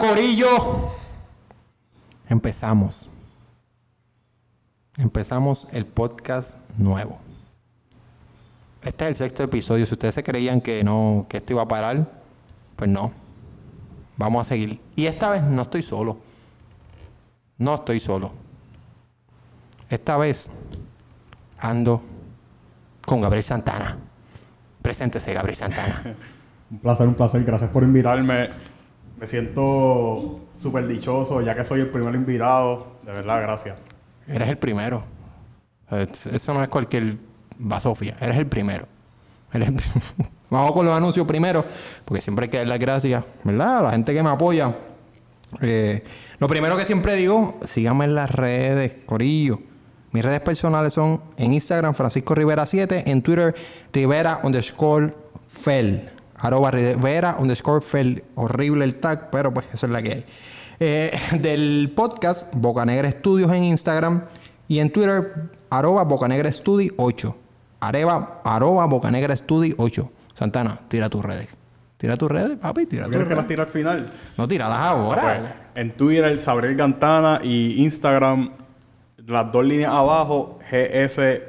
[0.00, 0.92] Corillo.
[2.28, 3.10] Empezamos.
[4.96, 7.18] Empezamos el podcast nuevo.
[8.82, 9.84] Este es el sexto episodio.
[9.84, 12.10] Si ustedes se creían que no, que esto iba a parar,
[12.76, 13.12] pues no.
[14.16, 14.80] Vamos a seguir.
[14.96, 16.18] Y esta vez no estoy solo.
[17.58, 18.32] No estoy solo.
[19.90, 20.50] Esta vez
[21.58, 22.02] ando
[23.06, 23.98] con Gabriel Santana.
[24.80, 26.16] Preséntese, Gabriel Santana.
[26.70, 27.42] Un placer, un placer.
[27.42, 28.48] Gracias por invitarme.
[29.20, 32.86] Me siento súper dichoso ya que soy el primer invitado.
[33.04, 33.78] De verdad, gracias.
[34.26, 35.04] Eres el primero.
[35.90, 37.16] Eso no es cualquier
[37.58, 38.16] basofia.
[38.18, 38.86] Eres el primero.
[40.50, 41.64] Vamos con los anuncios primero,
[42.04, 43.80] porque siempre hay que dar las gracias, ¿verdad?
[43.80, 44.74] A la gente que me apoya.
[45.60, 46.02] Eh,
[46.38, 49.60] lo primero que siempre digo, síganme en las redes, Corillo.
[50.12, 53.54] Mis redes personales son en Instagram, Francisco Rivera 7, en Twitter,
[53.92, 55.12] Rivera underscore
[55.62, 56.10] Fel
[56.40, 58.24] arroba Rivera underscore Fel.
[58.34, 60.24] Horrible el tag, pero pues eso es la que hay.
[60.80, 64.24] Eh, del podcast Bocanegra Studios en Instagram
[64.66, 67.36] y en Twitter arroba Bocanegra Studi 8.
[67.80, 70.10] Areva, arroba Bocanegra Studi 8.
[70.34, 71.56] Santana, tira tus redes.
[71.96, 74.06] Tira tus redes, papi, tira tus ¿Quieres que las tire al final?
[74.38, 75.70] No, tíralas ahora.
[75.74, 78.52] En Twitter, Sabrel Gantana y Instagram,
[79.18, 81.42] las dos líneas abajo, GS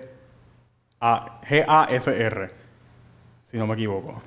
[0.99, 2.47] A, G-A-S-R.
[3.41, 4.21] Si no me equivoco.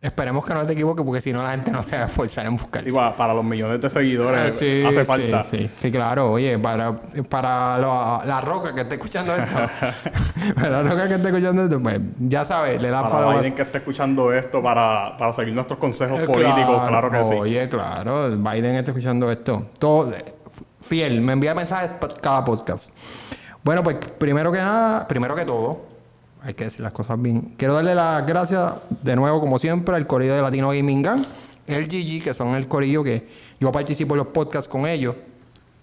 [0.00, 2.44] Esperemos que no te equivoques porque si no la gente no se va a esforzar
[2.46, 2.86] en buscar.
[2.86, 5.42] Igual, para los millones de seguidores ah, hace falta.
[5.42, 5.90] Sí, sí.
[5.90, 6.32] claro.
[6.32, 9.54] Oye, para, para la roca que esté escuchando esto.
[10.54, 13.62] para la roca que esté escuchando esto, pues ya sabes, le da para Biden que
[13.62, 17.34] esté escuchando esto para, para seguir nuestros consejos eh, políticos, claro, que sí.
[17.34, 19.70] Oye, claro, Biden está escuchando esto.
[19.78, 20.12] Todo
[20.82, 22.90] fiel, me envía mensajes cada podcast.
[23.64, 25.95] Bueno, pues primero que nada, primero que todo,
[26.42, 27.54] hay que decir las cosas bien.
[27.56, 31.24] Quiero darle las gracias de nuevo, como siempre, al corillo de Latino Gaming Gang,
[31.66, 33.26] el GG, que son el corillo que
[33.58, 35.16] yo participo en los podcasts con ellos.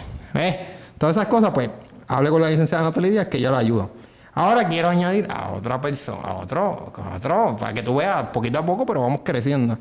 [0.98, 1.70] Todas esas cosas, pues,
[2.06, 3.88] hable con la licenciada Natalie Díaz que ella la ayuda.
[4.34, 8.58] Ahora quiero añadir a otra persona, a otro, a otro, para que tú veas poquito
[8.58, 9.78] a poco, pero vamos creciendo.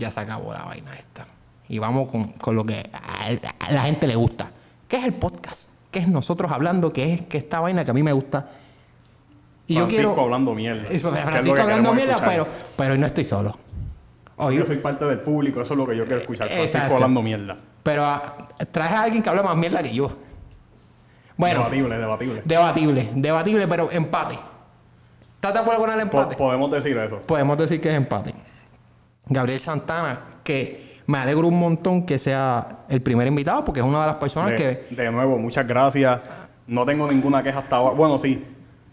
[0.00, 1.26] ya se acabó la vaina esta.
[1.68, 4.50] Y vamos con, lo que a, la gente le gusta.
[4.88, 5.68] ¿Qué es el podcast?
[5.92, 6.92] ¿Qué es nosotros hablando?
[6.92, 8.50] ¿Qué es que esta vaina que a mí me gusta?
[9.68, 10.88] Y Francisco yo quiero, hablando mierda.
[10.90, 13.56] Eso, Francisco hablando mierda, pero, pero no estoy solo.
[14.50, 16.48] yo soy parte del público, eso es lo que yo quiero escuchar.
[16.48, 17.56] Francisco hablando mierda.
[17.84, 18.22] Pero ah,
[18.72, 20.16] traje a alguien que habla más mierda que yo.
[21.36, 21.60] Bueno.
[21.60, 22.42] Debatible, debatible.
[22.44, 24.38] Debatible, debatible, pero empate.
[25.34, 26.36] ¿Estás de acuerdo con el empate?
[26.36, 27.22] podemos decir eso.
[27.22, 28.34] Podemos decir que es empate.
[29.30, 34.00] Gabriel Santana, que me alegro un montón que sea el primer invitado, porque es una
[34.00, 34.86] de las personas que...
[34.90, 36.20] De nuevo, muchas gracias.
[36.66, 37.94] No tengo ninguna queja hasta ahora.
[37.94, 38.44] Bueno, sí,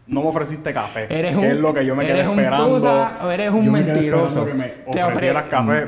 [0.05, 1.07] no me ofreciste café.
[1.09, 3.17] Eres que es lo que yo me quedé esperando.
[3.21, 4.45] o eres un mentiroso.
[4.45, 5.87] Que me te ofrecieras café.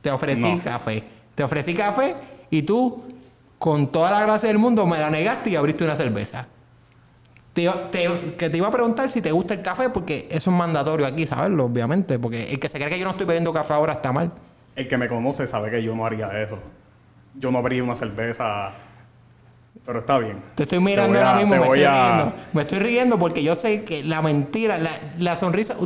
[0.00, 1.04] Te ofrecí café.
[1.34, 2.14] Te ofrecí café
[2.50, 3.04] y tú,
[3.58, 6.46] con toda la gracia del mundo, me la negaste y abriste una cerveza.
[7.54, 11.06] Te, que te iba a preguntar si te gusta el café, porque eso es mandatorio
[11.06, 12.18] aquí saberlo, obviamente.
[12.18, 14.32] Porque el que se cree que yo no estoy bebiendo café ahora está mal.
[14.74, 16.58] El que me conoce sabe que yo no haría eso.
[17.36, 18.72] Yo no abriría una cerveza
[19.86, 20.40] Pero está bien.
[20.54, 22.32] Te estoy mirando ahora mismo, te me estoy a- riendo.
[22.52, 25.76] Me estoy riendo porque yo sé que la mentira, la, la sonrisa,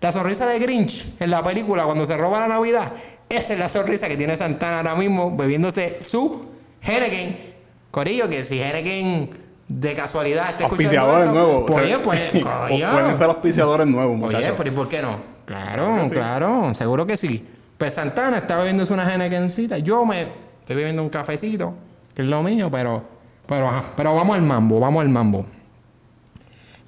[0.00, 2.92] la sonrisa de Grinch en la película cuando se roba la Navidad,
[3.28, 6.48] esa es la sonrisa que tiene Santana ahora mismo bebiéndose su
[6.82, 7.54] Henneken.
[7.90, 9.30] Corillo, que si Henneken
[9.68, 11.64] de casualidad escuchando Auspiciadores esto, nuevos.
[11.66, 12.92] Pues, oye, pues, coño.
[12.92, 15.20] Pueden ser auspiciadores nuevos, Oye, pero ¿y por qué no?
[15.44, 16.14] Claro, Claro que sí.
[16.14, 17.46] claro, seguro que sí.
[17.76, 19.78] Pues Santana está bebiéndose una Hennekencita.
[19.78, 20.26] Yo me
[20.60, 21.74] estoy bebiendo un cafecito,
[22.14, 23.04] que es lo mío, pero,
[23.46, 23.84] pero, ajá.
[23.96, 25.46] pero vamos al mambo, vamos al mambo.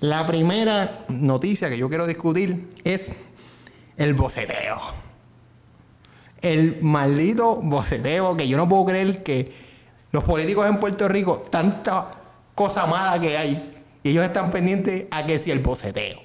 [0.01, 3.15] La primera noticia que yo quiero discutir es
[3.97, 4.77] el boceteo.
[6.41, 9.53] El maldito boceteo que yo no puedo creer que
[10.11, 12.11] los políticos en Puerto Rico, tanta
[12.55, 16.19] cosa mala que hay, y ellos están pendientes a que si el boceteo.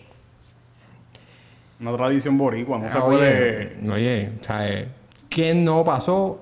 [1.80, 3.78] Una tradición boricua, no se Ah, puede...
[3.84, 4.88] Oye, oye, ¿sabes?
[5.30, 6.40] ¿Quién no pasó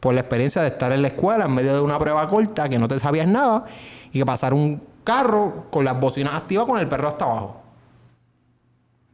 [0.00, 2.78] por la experiencia de estar en la escuela en medio de una prueba corta que
[2.78, 3.66] no te sabías nada
[4.10, 7.60] y que pasar un carro con las bocinas activas con el perro hasta abajo?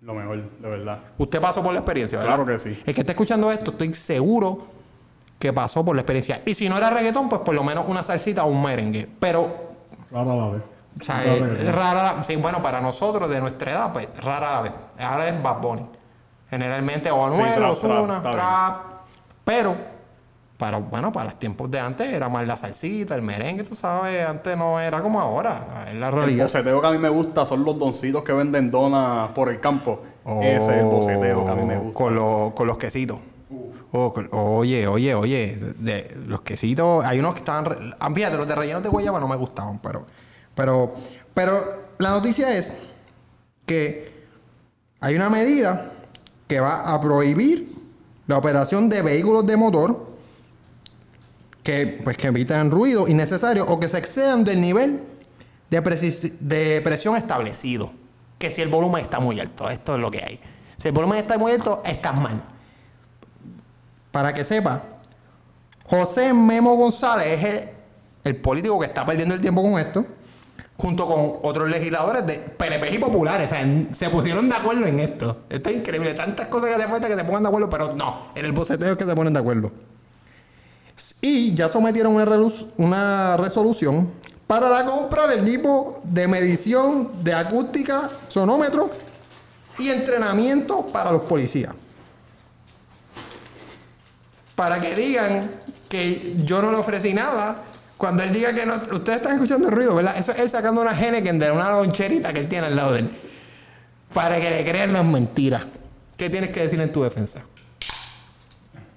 [0.03, 1.01] Lo mejor, de verdad.
[1.19, 2.37] Usted pasó por la experiencia, ¿verdad?
[2.37, 2.81] Claro que sí.
[2.87, 4.59] El que está escuchando esto, estoy seguro
[5.41, 6.43] que pasó por la experiencia.
[6.47, 9.09] Y si no era reggaetón, pues por lo menos una salsita o un merengue.
[9.19, 9.66] Pero
[10.11, 10.63] Rara la vez.
[11.01, 11.75] O sea, Rara es la vez.
[11.75, 14.73] rara la- sí, bueno, para nosotros de nuestra edad, pues rara la vez.
[14.99, 15.87] Ahora es Bad Bunny.
[16.49, 18.77] Generalmente o Anuel, trap, Ozuna, trap.
[19.45, 19.77] Pero,
[20.57, 24.27] para, bueno, para los tiempos de antes era más la salsita, el merengue, tú sabes,
[24.27, 25.85] antes no era como ahora.
[25.89, 26.45] Es la El realidad.
[26.45, 30.01] boceteo que a mí me gusta son los doncitos que venden donas por el campo.
[30.41, 31.91] Ese es el boceteo que a mí me gusta.
[31.91, 33.19] Oh, Con, los- con los quesitos.
[33.93, 35.59] Oye, oye, oye,
[36.27, 39.37] los quesitos, hay unos que estaban, ah, fíjate, los de rellenos de guayaba no me
[39.37, 40.07] gustaban, pero,
[40.55, 40.95] pero,
[41.33, 42.79] pero la noticia es
[43.65, 44.13] que
[45.01, 45.93] hay una medida
[46.49, 47.69] que va a prohibir
[48.27, 50.07] la operación de vehículos de motor
[51.63, 55.03] que, pues, que evitan ruido innecesario o que se excedan del nivel
[55.71, 55.81] de,
[56.41, 57.93] de presión establecido.
[58.39, 60.41] Que si el volumen está muy alto, esto es lo que hay.
[60.77, 62.45] Si el volumen está muy alto, estás mal.
[64.17, 64.83] Para que sepa,
[65.91, 67.69] José Memo González es
[68.25, 70.07] el, político que está perdiendo el tiempo con esto,
[70.79, 73.51] junto con otros legisladores de PNP y populares.
[73.93, 75.43] Se pusieron de acuerdo en esto.
[75.51, 76.15] Esto es increíble.
[76.15, 78.29] Tantas cosas que hace falta que se pongan de acuerdo, pero no.
[78.35, 79.71] En el boceteo es que se ponen de acuerdo.
[81.21, 82.25] Y ya sometieron una,
[82.79, 84.13] una resolución
[84.47, 88.89] para la compra del equipo de medición de acústica, sonómetro
[89.79, 91.75] y entrenamiento para los policías.
[94.57, 95.51] Para que digan
[95.89, 97.63] que yo no le ofrecí nada.
[97.97, 98.75] Cuando él diga que no.
[98.75, 100.17] Ustedes están escuchando el ruido, ¿verdad?
[100.19, 103.01] Eso es él sacando una Henneken de una loncherita que él tiene al lado de
[103.01, 103.11] él.
[104.13, 105.67] Para que le crean las mentiras.
[106.17, 107.43] ¿Qué tienes que decir en tu defensa?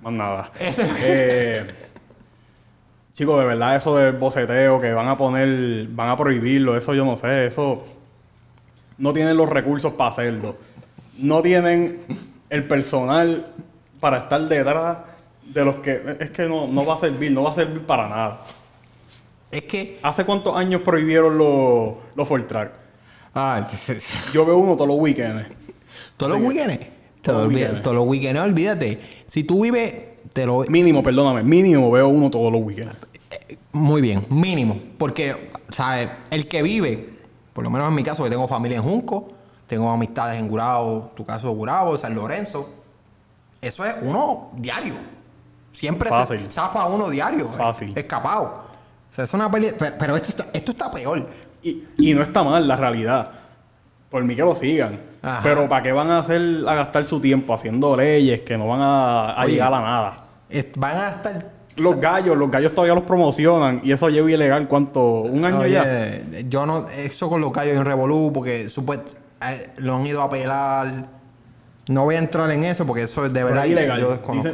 [0.01, 0.51] Más nada.
[0.59, 1.65] Ese- Eh,
[3.13, 7.03] chicos, de verdad, eso del boceteo que van a poner, van a prohibirlo, eso yo
[7.03, 7.83] no sé, eso
[8.97, 10.57] no tienen los recursos para hacerlo.
[11.17, 11.99] No tienen
[12.49, 13.45] el personal
[13.99, 14.99] para estar detrás
[15.53, 16.17] de los que.
[16.19, 18.41] Es que no, no va a servir, no va a servir para nada.
[19.51, 19.99] Es que.
[20.01, 22.73] ¿Hace cuántos años prohibieron los, los full track?
[23.33, 23.67] Ah,
[24.33, 25.47] Yo veo uno todos los weekends.
[26.17, 26.87] todos los weekends.
[27.21, 27.83] todos los los weekends.
[27.83, 28.99] todos los weekends, olvídate.
[29.25, 29.93] Si tú vives,
[30.33, 30.65] te lo.
[30.67, 32.95] Mínimo, perdóname, mínimo veo uno todos los weekends.
[33.71, 34.79] Muy bien, mínimo.
[34.97, 36.09] Porque, ¿sabes?
[36.31, 37.09] El que vive,
[37.53, 39.29] por lo menos en mi caso, que tengo familia en Junco,
[39.67, 42.69] tengo amistades en Gurabo, tu caso Gurabo, San Lorenzo.
[43.61, 44.95] Eso es uno diario.
[45.71, 46.39] Siempre Fácil.
[46.45, 47.45] se zafa uno diario.
[47.45, 47.93] eh, Fácil.
[47.97, 48.63] Escapado.
[49.11, 49.71] O sea, es una peli...
[49.77, 51.25] Pero, pero esto, está, esto está peor.
[51.61, 53.31] Y, y no está mal la realidad.
[54.09, 54.99] Por mí que lo sigan.
[55.21, 55.41] Ajá.
[55.43, 58.81] Pero ¿para qué van a hacer a gastar su tiempo haciendo leyes que no van
[58.81, 59.53] a, a Oye.
[59.53, 60.23] llegar a nada?
[60.77, 61.59] Van a estar...
[61.77, 66.23] Los gallos, los gallos todavía los promocionan y eso lleva ilegal cuánto, un año Oye,
[66.31, 66.39] ya.
[66.41, 66.87] yo no...
[66.89, 69.13] Eso con los callos en Revolú, porque supuest,
[69.47, 71.07] eh, lo han ido a apelar.
[71.87, 73.99] No voy a entrar en eso porque eso es de verdad es ilegal.
[73.99, 74.51] yo desconozco.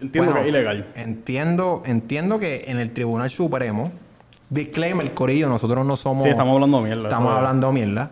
[0.00, 0.86] Entiendo que es ilegal.
[0.94, 3.92] Entiendo, entiendo que en el Tribunal Supremo,
[4.50, 6.24] disclaimer, Corillo, nosotros no somos.
[6.24, 7.04] Sí, estamos hablando mierda.
[7.04, 7.38] Estamos eso es.
[7.38, 8.10] hablando mierda.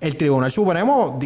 [0.00, 1.18] El Tribunal Supremo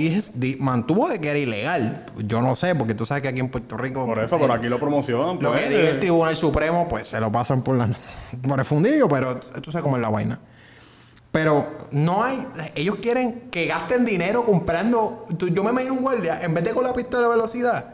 [0.59, 2.07] mantuvo de que era ilegal.
[2.27, 4.05] Yo no sé, porque tú sabes que aquí en Puerto Rico.
[4.05, 5.39] Por eso, eh, por aquí lo promocionan.
[5.41, 5.91] Lo pues, que diga eh.
[5.91, 7.89] el Tribunal Supremo, pues se lo pasan por la
[8.49, 10.41] por el fundillo, pero tú sabes cómo es la vaina.
[11.31, 12.47] Pero no hay.
[12.75, 15.25] Ellos quieren que gasten dinero comprando.
[15.39, 17.94] tú- yo me imagino un guardia, en vez de con la pistola de velocidad,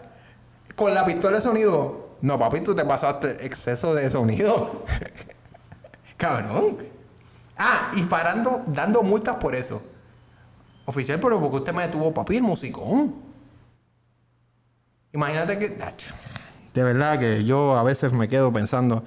[0.81, 2.17] con la pistola de sonido.
[2.23, 4.83] No, papi, tú te pasaste exceso de sonido.
[6.17, 6.79] Cabrón.
[7.59, 9.83] Ah, y parando, dando multas por eso.
[10.87, 13.15] Oficial, pero porque usted me detuvo, papi, el musicón.
[15.13, 15.77] Imagínate que.
[16.73, 19.03] De verdad que yo a veces me quedo pensando.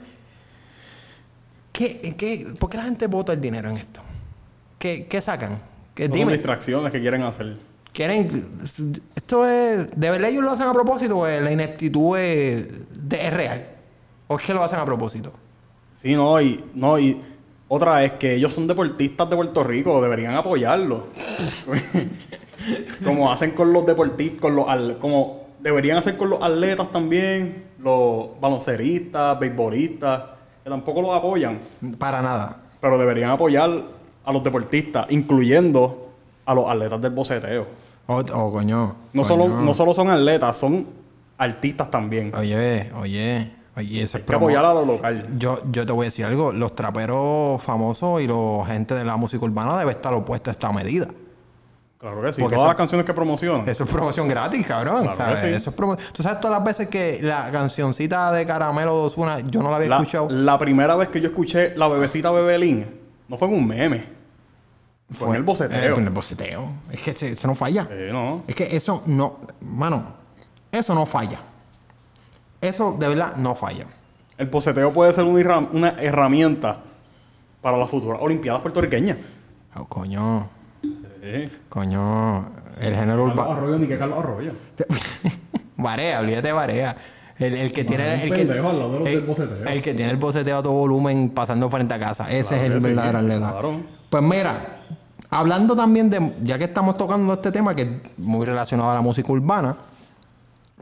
[1.71, 4.01] ¿Qué, qué, ¿Por qué la gente vota el dinero en esto?
[4.77, 5.59] ¿Qué, qué sacan?
[5.95, 6.33] ¿Qué- No son dime.
[6.33, 7.57] distracciones que quieren hacer.
[7.93, 8.59] Quieren.
[9.15, 9.89] Esto es.
[9.99, 13.67] ¿De verdad ellos lo hacen a propósito o la ineptitud es, de- es real?
[14.27, 15.31] ¿O es que lo hacen a propósito?
[15.93, 17.21] Sí, no, y, no, y
[17.67, 21.07] otra es que ellos son deportistas de Puerto Rico, deberían apoyarlo.
[23.03, 24.65] como hacen con los deportistas, con los
[24.99, 30.23] como deberían hacer con los atletas también, los balonceristas, beisbolistas,
[30.63, 31.59] que tampoco los apoyan,
[31.97, 32.57] Para nada.
[32.81, 33.69] pero deberían apoyar
[34.25, 36.09] a los deportistas, incluyendo
[36.45, 37.67] a los atletas del boceteo.
[38.07, 38.95] O, o coño.
[39.13, 39.25] No coño.
[39.25, 40.87] solo, no solo son atletas, son
[41.37, 42.31] artistas también.
[42.37, 43.51] Oye, oye.
[43.75, 45.29] Oye, eso es que apoyar a lo local.
[45.35, 46.51] Yo, yo te voy a decir algo.
[46.53, 50.71] Los traperos famosos y los gente de la música urbana debe estar opuesto a esta
[50.71, 51.07] medida.
[51.97, 52.41] Claro que sí.
[52.41, 53.67] Porque Todas eso- las canciones que promocionan.
[53.67, 55.03] Eso es promoción gratis, cabrón.
[55.03, 55.41] Claro ¿sabes?
[55.41, 55.53] que sí.
[55.55, 59.39] Eso es promo- Tú sabes todas las veces que la cancioncita de Caramelo de Ozuna
[59.39, 60.27] yo no la había La, escuchado.
[60.29, 62.85] la primera vez que yo escuché la bebecita Bebelín
[63.27, 64.12] no fue en un meme.
[65.11, 65.97] Fue, en el Eh, boceteo.
[65.97, 66.69] en el boceteo.
[66.91, 67.87] Es que eso, no falla.
[68.11, 68.43] No.
[68.47, 69.37] Es que eso no.
[69.61, 70.03] Mano,
[70.71, 71.39] eso no falla.
[72.61, 73.85] Eso de verdad no falla.
[74.37, 76.79] El boceteo puede ser una, herra- una herramienta
[77.61, 79.17] para las futuras Olimpiadas puertorriqueñas.
[79.75, 80.49] Oh, coño.
[80.81, 81.49] Sí.
[81.69, 82.51] Coño.
[82.79, 83.51] El género urbano.
[83.53, 84.53] Arroyo, ni que Carlos Arroyo.
[85.77, 86.97] Barea, olvídate de Barea.
[87.37, 88.03] El, el que tiene.
[88.05, 91.99] un El que, el- el que tiene el boceteo a todo volumen pasando frente a
[91.99, 92.25] casa.
[92.31, 93.51] Ese Claro es el verdadero atleta.
[93.51, 93.79] claro.
[94.13, 94.83] Pues mira,
[95.31, 96.35] hablando también de.
[96.43, 97.89] Ya que estamos tocando este tema que es
[98.19, 99.75] muy relacionado a la música urbana.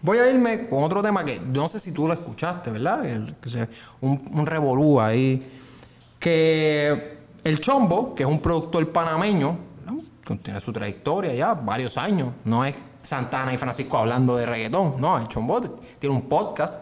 [0.02, 3.06] Voy a irme con otro tema que no sé si tú lo escuchaste, ¿verdad?
[3.06, 3.34] El-
[4.02, 5.50] un, un revolú ahí.
[6.20, 9.58] Que el Chombo, que es un productor panameño,
[10.26, 12.34] que tiene su trayectoria ya, varios años.
[12.44, 14.96] No es Santana y Francisco hablando de reggaetón.
[15.00, 15.62] No, el Chombo
[16.00, 16.82] tiene un podcast,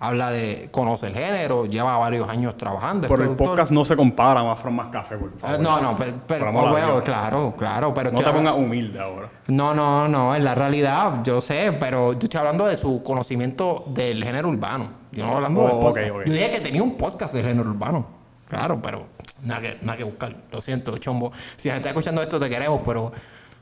[0.00, 0.68] habla de.
[0.70, 3.06] conoce el género, lleva varios años trabajando.
[3.06, 5.60] es Pero el podcast no se compara más from más café, por Eh, favor.
[5.60, 9.30] no, no, pero, oh, claro, claro, pero No te pongas humilde ahora.
[9.48, 13.84] no, no, no, en la realidad, yo sé, pero yo estoy hablando de su conocimiento
[13.88, 14.86] del género urbano.
[15.12, 16.14] Yo no hablando Oh, ok, podcast.
[16.26, 18.06] Yo dije que tenía un podcast del género urbano.
[18.46, 19.06] Claro, pero
[19.44, 20.34] nada que, nada que buscar.
[20.50, 21.32] Lo siento, chombo.
[21.56, 23.10] Si está escuchando esto, te queremos, pero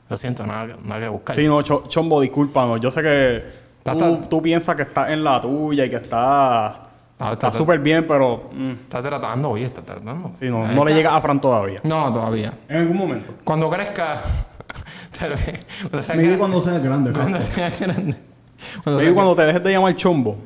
[0.09, 1.35] lo siento, nada, nada que buscar.
[1.35, 2.79] Sí, no, Cho- Chombo, discúlpanos.
[2.79, 3.43] Yo sé que
[3.93, 6.19] tú, está- tú piensas que estás en la tuya y que estás
[7.19, 10.31] Ah, está está- súper bien, pero mm, Está tratando, oye, está tratando.
[10.39, 11.79] sí, no, no le llega a Fran todavía.
[11.83, 12.53] No, todavía.
[12.69, 13.33] En algún momento.
[13.43, 14.21] Cuando crezca.
[15.19, 17.11] tal vez, cuando sea grande- cuando sea grande.
[17.13, 18.17] cuando sea grande.
[18.83, 20.37] Cuando cuando te dejes de llamar Chombo.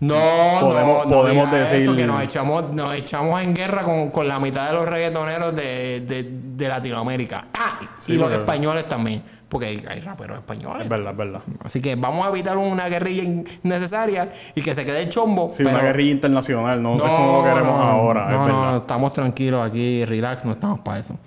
[0.00, 0.14] No,
[0.60, 4.10] Podemos- no, no podemos diga decir- eso, que nos echamos, nos echamos en guerra con,
[4.10, 7.46] con la mitad de los reggaetoneros de, de, de Latinoamérica.
[7.54, 9.22] Ah, y- Sí, y los españoles también,
[9.52, 10.84] porque hay, hay raperos españoles.
[10.84, 11.42] Es verdad, es verdad.
[11.62, 15.50] Así que vamos a evitar una guerrilla innecesaria y que se quede el chombo.
[15.52, 18.44] Sí, pero- una guerrilla internacional, no, eso no lo queremos no, ahora, no, es no,
[18.46, 18.76] verdad.
[18.78, 21.18] estamos tranquilos aquí, relax, no estamos para eso.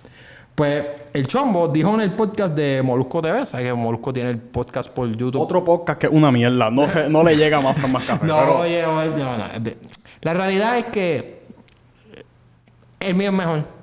[0.55, 4.39] Pues el chombo dijo en el podcast de Molusco TV, ¿sabes que Molusco tiene el
[4.39, 5.39] podcast por YouTube?
[5.39, 6.71] Otro podcast que es una mierda.
[6.71, 8.25] No, se, no le llega más Fran más café.
[8.25, 9.43] No, pero oye, oye, no, no,
[10.23, 11.43] La realidad es que
[13.01, 13.74] el mío es mejor.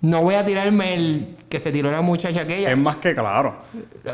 [0.00, 2.70] No voy a tirarme el que se tiró la muchacha aquella.
[2.70, 3.56] es más que claro.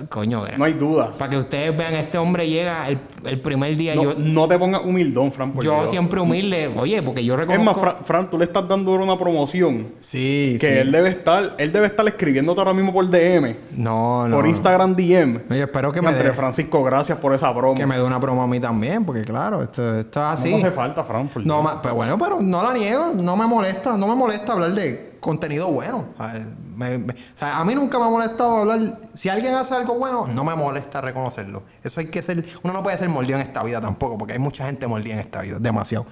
[0.08, 1.18] Coño, No hay dudas.
[1.18, 3.94] para que ustedes vean, este hombre llega el, el primer día.
[3.94, 5.52] No, yo no te pongas humildón, Fran.
[5.52, 5.90] por yo Dios.
[5.90, 6.70] siempre humilde.
[6.76, 7.64] Oye, porque yo Es reconozco...
[7.82, 10.78] más, Fran, Fran, tú le estás dando una promoción sí, que sí.
[10.78, 14.36] él debe estar, él debe estar escribiéndote ahora mismo por DM, No, no.
[14.36, 15.40] por Instagram DM.
[15.50, 17.74] Oye, espero que me, Entre dé, Francisco, gracias por esa promo.
[17.74, 20.50] que me dé una promo a mí también, porque claro, esto, esto es así.
[20.50, 21.28] No hace falta, Fran.
[21.28, 21.64] por No, Dios.
[21.74, 25.13] ma- pero bueno, pero no la niego, no me molesta, no me molesta hablar de
[25.24, 26.06] contenido bueno.
[26.18, 26.42] A, ver,
[26.76, 29.98] me- me- o sea, a mí nunca me ha molestado hablar, si alguien hace algo
[29.98, 31.62] bueno, no me molesta reconocerlo.
[31.82, 34.38] Eso hay que ser, uno no puede ser mordido en esta vida tampoco, porque hay
[34.38, 36.06] mucha gente mordida en esta vida, demasiado.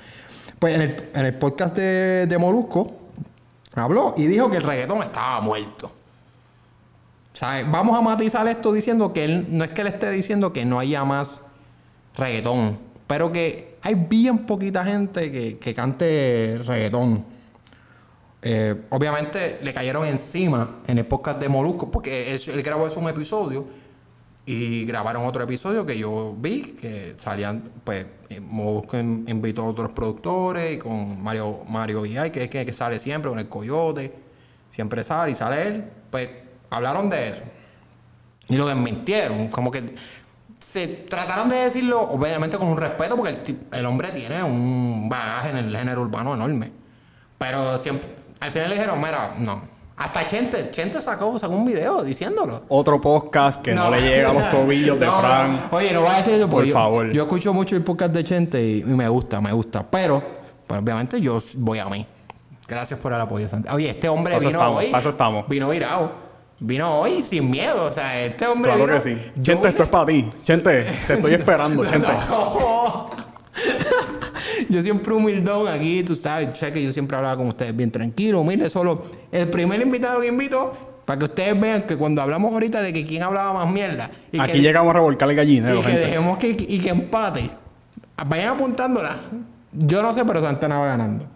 [0.59, 2.91] Pues en el, en el podcast de, de Molusco,
[3.75, 5.93] habló y dijo que el reggaetón estaba muerto.
[7.35, 10.65] O vamos a matizar esto diciendo que él, no es que él esté diciendo que
[10.65, 11.43] no haya más
[12.17, 17.25] reggaetón, pero que hay bien poquita gente que, que cante reggaetón.
[18.45, 23.09] Eh, obviamente le cayeron encima en el podcast de Molusco, porque él, grabó eso un
[23.09, 23.65] episodio
[24.45, 29.67] y grabaron otro episodio que yo vi, que salían, pues, eh, Molusco in- invitó a
[29.67, 33.49] otros productores y con Mario, Mario VI, que es que, que sale siempre, con el
[33.49, 34.13] Coyote,
[34.71, 36.29] siempre sale y sale él, pues
[36.71, 37.43] hablaron de eso.
[38.49, 39.95] Y lo desmintieron, como que
[40.59, 45.51] se trataron de decirlo, obviamente con un respeto, porque el, el hombre tiene un bagaje
[45.51, 46.73] en el género urbano enorme.
[47.39, 48.09] Pero siempre,
[48.43, 49.61] al final le dijeron, mira, no.
[49.97, 52.63] Hasta Chente, Chente sacó, sacó un video diciéndolo.
[52.69, 55.53] Otro podcast que no, le llega a los tobillos de No, Fran.
[55.71, 55.77] no.
[55.77, 57.13] Oye, no voy a decir eso porque Por yo, favor.
[57.13, 59.85] yo escucho mucho el podcast de Chente y, me gusta, me gusta.
[59.89, 60.23] Pero,
[60.67, 62.05] pues, obviamente yo voy a mí.
[62.67, 63.77] Gracias por el apoyo, Santiago.
[63.77, 64.93] Oye, este hombre vino estamos, hoy.
[65.11, 65.49] estamos.
[65.49, 66.11] Vino virado.
[66.59, 67.85] Vino hoy sin miedo.
[67.85, 69.33] O sea, este hombre Claro vino- que sí.
[69.43, 70.29] Chente, esto es para ti.
[70.43, 72.09] Chente, te estoy esperando, Chente.
[72.29, 72.72] No.
[74.73, 78.41] Yo siempre humildón aquí, tú sabes, sabes que yo siempre hablaba con ustedes bien tranquilo,
[78.41, 80.73] humilde, solo el primer invitado que invito
[81.05, 84.41] para que ustedes vean que cuando hablamos ahorita de que quién hablaba más mierda y
[84.41, 86.07] Aquí que, llegamos a revolcar el gallinero, y que gente.
[86.07, 87.51] dejemos que, y que empate,
[88.27, 89.17] vayan apuntándola.
[89.73, 91.27] Yo no sé, pero Santana va ganando.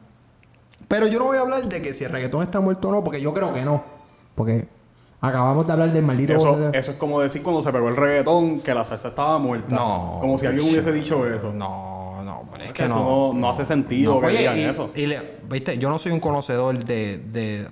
[0.88, 3.04] Pero yo no voy a hablar de que si el reggaetón está muerto o no,
[3.04, 3.84] porque yo creo que no.
[4.34, 4.66] Porque
[5.20, 6.32] acabamos de hablar del maldito...
[6.32, 9.74] Eso, eso es como decir cuando se pegó el reggaetón que la salsa estaba muerta.
[9.74, 10.18] No.
[10.22, 11.52] Como si alguien hubiese dicho eso.
[11.52, 11.95] No,
[12.66, 13.32] es que que eso no.
[13.32, 14.90] no, no hace sentido No, que oye, digan y- eso.
[14.94, 17.66] y le- viste, yo no soy un conocedor de, de,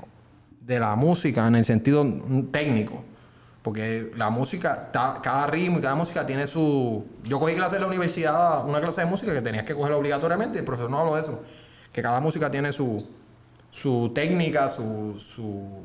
[0.61, 2.05] de la música en el sentido
[2.51, 3.05] técnico.
[3.63, 7.07] Porque la música, ta- cada ritmo y cada música tiene su...
[7.25, 10.57] Yo cogí clase en la universidad, una clase de música que tenías que coger obligatoriamente,
[10.57, 11.43] y el profesor no habló de eso.
[11.91, 13.07] Que cada música tiene su,
[13.71, 15.81] su técnica, su, su,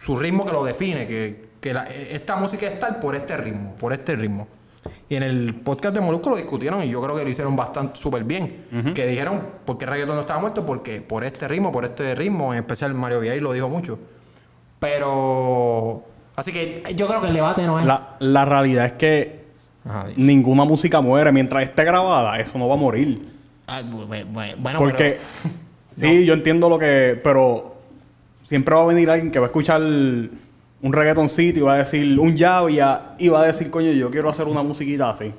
[0.00, 3.74] su ritmo que lo define, que, que la- esta música es tal por este ritmo,
[3.74, 4.48] por este ritmo.
[5.10, 7.98] Y en el podcast de Molusco lo discutieron y yo creo que lo hicieron bastante
[7.98, 8.92] súper bien.
[8.94, 10.66] Que dijeron, ¿por qué el reggaetón no estaba muerto?
[10.66, 13.98] Porque por este ritmo, por este ritmo, en especial Mario Villay lo dijo mucho.
[14.78, 16.04] Pero...
[16.36, 17.86] Así que yo creo que el debate no es...
[17.86, 19.44] La, la realidad es que
[19.84, 21.32] Ajá, ninguna música muere.
[21.32, 23.32] Mientras esté grabada, eso no va a morir.
[23.66, 25.18] Ah, bu- bu- bu- bueno, Porque,
[25.96, 27.18] sí, yo entiendo lo que.
[27.24, 27.76] Pero
[28.42, 29.80] siempre va a venir alguien que va a escuchar
[30.82, 34.30] un reggaetoncito y va a decir un llavia y va a decir, coño, yo quiero
[34.30, 35.32] hacer una musiquita así.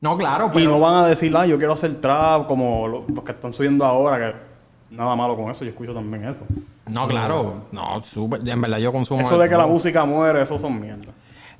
[0.00, 0.70] No, claro, Y pero...
[0.70, 3.84] no van a decir, ah, yo quiero hacer trap como lo- los que están subiendo
[3.84, 6.42] ahora, que nada malo con eso, yo escucho también eso.
[6.86, 7.64] No, claro.
[7.70, 8.46] No, súper...
[8.48, 9.20] En verdad yo consumo...
[9.20, 11.12] Eso de que la música muere, eso son mierda.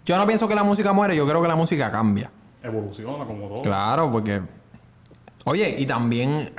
[0.05, 2.31] Yo no pienso que la música muere, yo creo que la música cambia.
[2.62, 3.62] Evoluciona como todo.
[3.62, 4.40] Claro, porque.
[5.44, 6.50] Oye, y también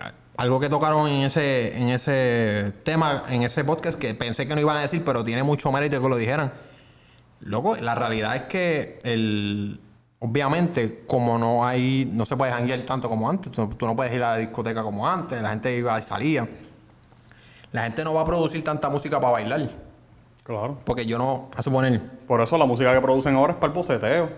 [0.42, 4.62] algo que tocaron en ese, en ese tema, en ese podcast, que pensé que no
[4.62, 6.52] iban a decir, pero tiene mucho mérito que lo dijeran.
[7.42, 9.80] Loco, la realidad es que el.
[10.18, 12.10] Obviamente, como no hay.
[12.12, 13.52] No se puede janguear tanto como antes.
[13.52, 15.40] Tú, tú no puedes ir a la discoteca como antes.
[15.40, 16.50] La gente iba y salía.
[17.72, 19.70] La gente no va a producir tanta música para bailar.
[20.52, 20.78] Claro.
[20.86, 21.50] Porque yo no.
[21.56, 22.00] A suponer.
[22.28, 24.30] Por eso la música que producen ahora es para el boceteo.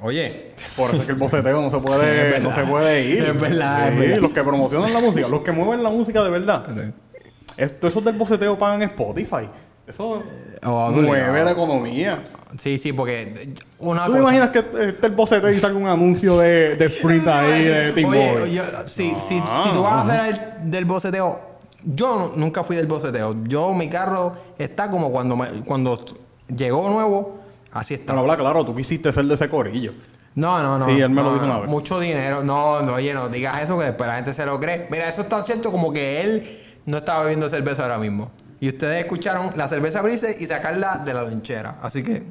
[0.00, 3.24] Oye, Por eso es que el boceteo no se puede, no se puede ir.
[3.24, 4.18] Es verdad, es Sí, verdad.
[4.22, 6.64] Los que promocionan la música, los que mueven la música de verdad.
[7.56, 9.48] Esto, esos del boceteo pagan Spotify.
[9.86, 10.22] Eso
[10.64, 12.22] Oh, mueve la economía.
[12.58, 15.86] Sí, sí, porque una ¿Tú te cosa- imaginas que esté el boceteo y salga un
[15.86, 18.52] anuncio de, de Sprint ahí de Team Oye, Boy?
[18.54, 21.40] yo- si, si, si tú vas a hacer el- del boceteo,
[21.86, 23.36] yo nu- nunca fui del boceteo.
[23.44, 26.04] Yo, mi carro está como cuando, me- cuando
[26.48, 27.38] llegó nuevo,
[27.72, 28.08] así está.
[28.12, 29.94] Pero habla claro, tú quisiste ser de ese corillo.
[30.34, 30.84] No, no, no.
[30.84, 31.70] Sí, él me lo no, dijo no, una vez.
[31.70, 32.44] Mucho dinero.
[32.44, 34.86] No, no, oye, no digas eso que después la gente se lo cree.
[34.90, 38.30] Mira, eso es tan cierto como que él no estaba bebiendo cerveza ahora mismo.
[38.60, 41.78] Y ustedes escucharon la cerveza abrirse y sacarla de la lonchera.
[41.82, 42.24] Así que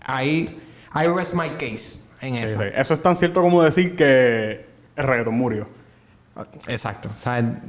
[0.00, 0.60] ahí,
[0.94, 2.58] I rest my case en eso.
[2.58, 2.70] Sí, sí.
[2.76, 4.66] Eso es tan cierto como decir que
[4.96, 5.66] el reggaetón murió.
[6.66, 7.08] Exacto.
[7.14, 7.62] O sea,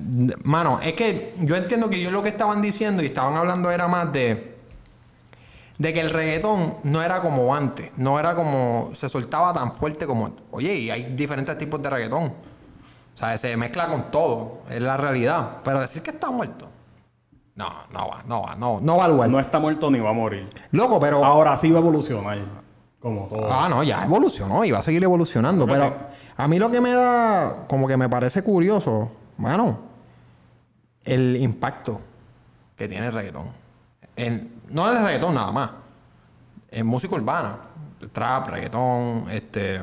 [0.44, 3.88] mano, es que yo entiendo que yo lo que estaban diciendo y estaban hablando era
[3.88, 4.58] más de.
[5.78, 7.98] De que el reggaetón no era como antes.
[7.98, 8.90] No era como.
[8.94, 10.46] Se soltaba tan fuerte como antes.
[10.52, 12.26] Oye, y hay diferentes tipos de reggaetón.
[12.26, 14.62] O sea, se mezcla con todo.
[14.70, 15.58] Es la realidad.
[15.64, 16.70] Pero decir que está muerto.
[17.56, 19.30] No, no va, no va, no, no va al lugar.
[19.30, 20.48] No está muerto ni va a morir.
[20.72, 21.24] Loco, pero.
[21.24, 22.38] Ahora sí va a evolucionar.
[23.00, 23.48] Como todo.
[23.52, 25.66] Ah, no, ya evolucionó y va a seguir evolucionando.
[25.66, 25.96] Pero
[26.36, 29.80] a mí lo que me da, como que me parece curioso, mano,
[31.06, 32.02] el impacto
[32.76, 33.48] que tiene el reggaetón.
[34.16, 35.72] En, no en el reggaetón nada más.
[36.72, 37.58] En música urbana.
[38.12, 39.78] Trap, reggaetón, este.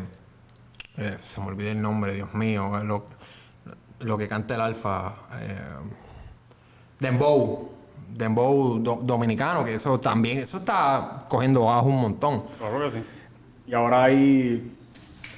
[0.99, 2.83] eh, se me olvidó el nombre, Dios mío.
[2.85, 3.07] Lo,
[4.01, 5.15] lo que canta el alfa.
[5.41, 5.59] eh,
[6.99, 7.71] Dembow.
[8.09, 12.45] Dembow do- dominicano, que eso también, eso está cogiendo bajo un montón.
[12.59, 13.05] Claro que sí.
[13.67, 14.73] Y ahora hay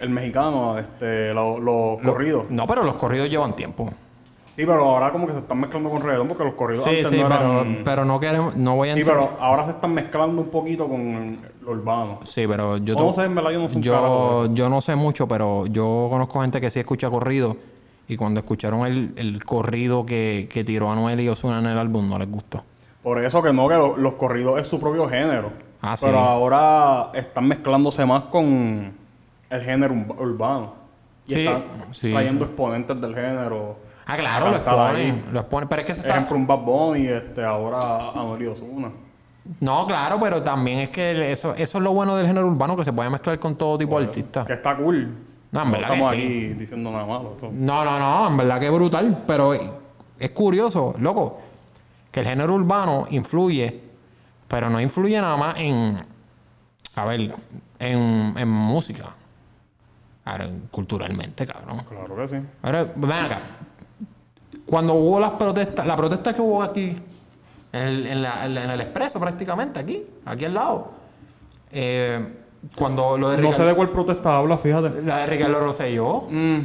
[0.00, 2.50] el mexicano, este, los corridos.
[2.50, 3.90] No, pero los corridos llevan tiempo.
[4.54, 7.08] Sí, pero ahora como que se están mezclando con reggaetón porque los corridos Sí, antes
[7.10, 7.82] sí, no pero, eran...
[7.84, 11.38] pero no queremos, no voy a Sí, pero ahora se están mezclando un poquito con
[11.62, 12.18] lo urbano.
[12.24, 14.96] Sí, pero yo no sé, en verdad yo no sé un yo, yo no sé
[14.96, 17.56] mucho, pero yo conozco gente que sí escucha corrido
[18.08, 22.08] y cuando escucharon el, el corrido que, que tiró Anuel y Ozuna en el álbum
[22.08, 22.64] no les gustó.
[23.02, 25.52] Por eso que no, que lo- los corridos es su propio género.
[25.80, 26.06] Ah, sí.
[26.06, 28.92] Pero ahora están mezclándose más con
[29.50, 30.74] el género ur- urbano.
[31.26, 33.76] Y Sí, están sí, trayendo exponentes del género.
[34.06, 35.24] Ah, claro, lo exponen, ahí.
[35.30, 36.14] lo exponen, pero es que se está...
[36.14, 38.90] Ejemplo, un Bad Bunny, este, ahora Anuel y Ozuna.
[39.60, 42.84] No, claro, pero también es que eso, eso es lo bueno del género urbano, que
[42.84, 44.46] se puede mezclar con todo tipo de artistas.
[44.46, 45.14] Que está cool.
[45.50, 46.26] No, en verdad estamos que sí.
[46.26, 47.36] aquí diciendo nada malo.
[47.52, 51.40] No, no, no, en verdad que brutal, pero es curioso, loco,
[52.10, 53.80] que el género urbano influye,
[54.46, 56.04] pero no influye nada más en,
[56.96, 57.34] a ver,
[57.78, 59.06] en, en música.
[60.24, 61.80] Ahora, culturalmente, cabrón.
[61.88, 62.36] Claro que sí.
[62.62, 63.40] Ahora, ven acá.
[64.66, 66.94] Cuando hubo las protestas, la protesta que hubo aquí,
[67.72, 70.92] en el, en la- en la- en el expreso prácticamente, aquí, aquí al lado.
[71.72, 72.34] eh,
[72.76, 75.02] cuando lo de No Ricardo, sé de cuál protesta habla, fíjate.
[75.02, 76.22] la de Ricardo Rosselló.
[76.30, 76.58] Mm,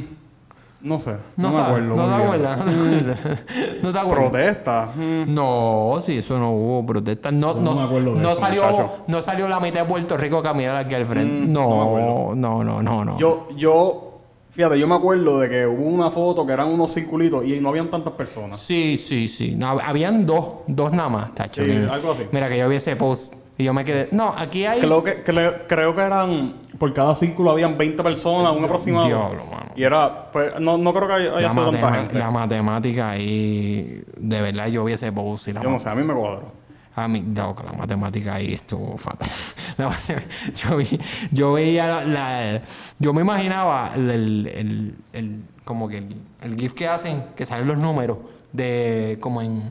[0.82, 1.12] no sé.
[1.38, 1.96] No, No, me acuerdo.
[1.96, 2.58] no te acuerdas.
[2.58, 3.44] No te acuerdas.
[3.84, 4.30] No te acuerdas.
[4.30, 4.90] Protesta.
[4.96, 5.34] mm.
[5.34, 7.32] No, sí, eso no hubo protesta.
[7.32, 9.04] No, No no, me acuerdo de no eso, salió, muchacho.
[9.08, 11.48] no salió la mitad de Puerto Rico a caminar aquí al frente.
[11.48, 13.18] Mm, no no, no, no, no, no.
[13.18, 14.20] Yo, yo,
[14.52, 17.70] fíjate, yo me acuerdo de que hubo una foto que eran unos circulitos y no
[17.70, 18.60] habían tantas personas.
[18.60, 19.56] Sí, sí, sí.
[19.56, 21.64] No, habían dos, dos nada más, tacho.
[21.64, 22.24] Sí, Mira, algo así.
[22.32, 24.10] Mira que yo vi ese post y yo me quedé.
[24.12, 24.80] No, aquí hay.
[24.82, 29.06] Creo que, cre- creo que eran, por cada círculo habían 20 personas, un aproximado.
[29.08, 29.72] Diablo, mano.
[29.76, 32.18] Y era, pues, no, no creo que haya, la, sido tanta gente.
[32.20, 34.04] la matemática ahí.
[34.18, 36.52] De verdad, yo vi ese post y la Yo no sé, a mí me cuadró.
[36.96, 39.28] A mí, no, la matemática ahí estuvo fatal.
[40.56, 41.00] Yo, vi,
[41.32, 42.62] yo veía la, la-
[43.00, 47.46] Yo me imaginaba el, el, el- el- como que el, el GIF que hacen, que
[47.48, 48.20] salen los números
[48.52, 49.18] de.
[49.20, 49.63] como en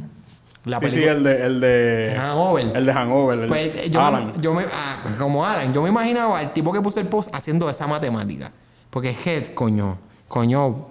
[0.65, 1.13] la Sí, sí, película.
[1.17, 2.77] el de, el de, Hangover.
[2.77, 3.39] el de Hangover.
[3.41, 4.33] el- Pues yo, Alan.
[4.37, 4.65] Me, yo me.
[4.73, 8.53] ah, como Alan, yo me imaginaba al tipo que puso el post haciendo esa matemática.
[8.91, 9.99] Porque es que, coño,
[10.29, 10.87] coño.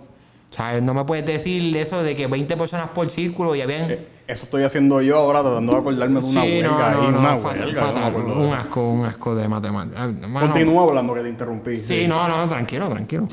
[0.51, 0.84] ¿Sabes?
[0.84, 3.89] No me puedes decir eso de que 20 personas por círculo y habían.
[3.89, 6.91] Eh, Eso estoy haciendo yo ahora tratando de acordarme de una Sí, huelga.
[6.91, 8.15] no, y no, una no, fatal, huelga, no fatal.
[8.15, 10.01] un asco, un asco de matemáticas.
[10.01, 11.77] Ah, mano, Continúa hablando que te interrumpí.
[11.77, 13.29] Sí, no, no, tranquilo, tranquilo.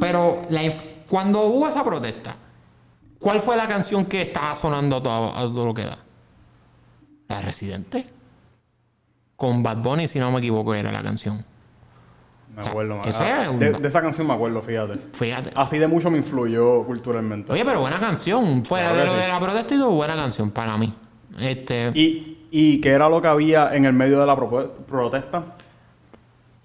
[0.00, 0.62] Pero la
[1.08, 2.34] cuando hubo esa protesta,
[3.24, 5.98] ¿cuál fue la canción que estaba sonando a todo, a todo lo que da?
[7.28, 8.06] La de Residente.
[9.36, 11.44] Con Bad Bunny, si no me equivoco, era la canción.
[12.54, 13.06] Me acuerdo más.
[13.08, 15.00] eso Ah, es un- de, de esa canción me acuerdo, fíjate.
[15.12, 15.50] Fíjate.
[15.56, 17.50] Así de mucho me influyó culturalmente.
[17.50, 18.64] Oye, pero buena canción.
[18.64, 19.20] Fuera de lo sí.
[19.20, 20.94] de la protesta y todo, buena canción para mí.
[21.40, 21.90] Este.
[21.94, 25.56] Y, y que era lo que había en el medio de la protesta.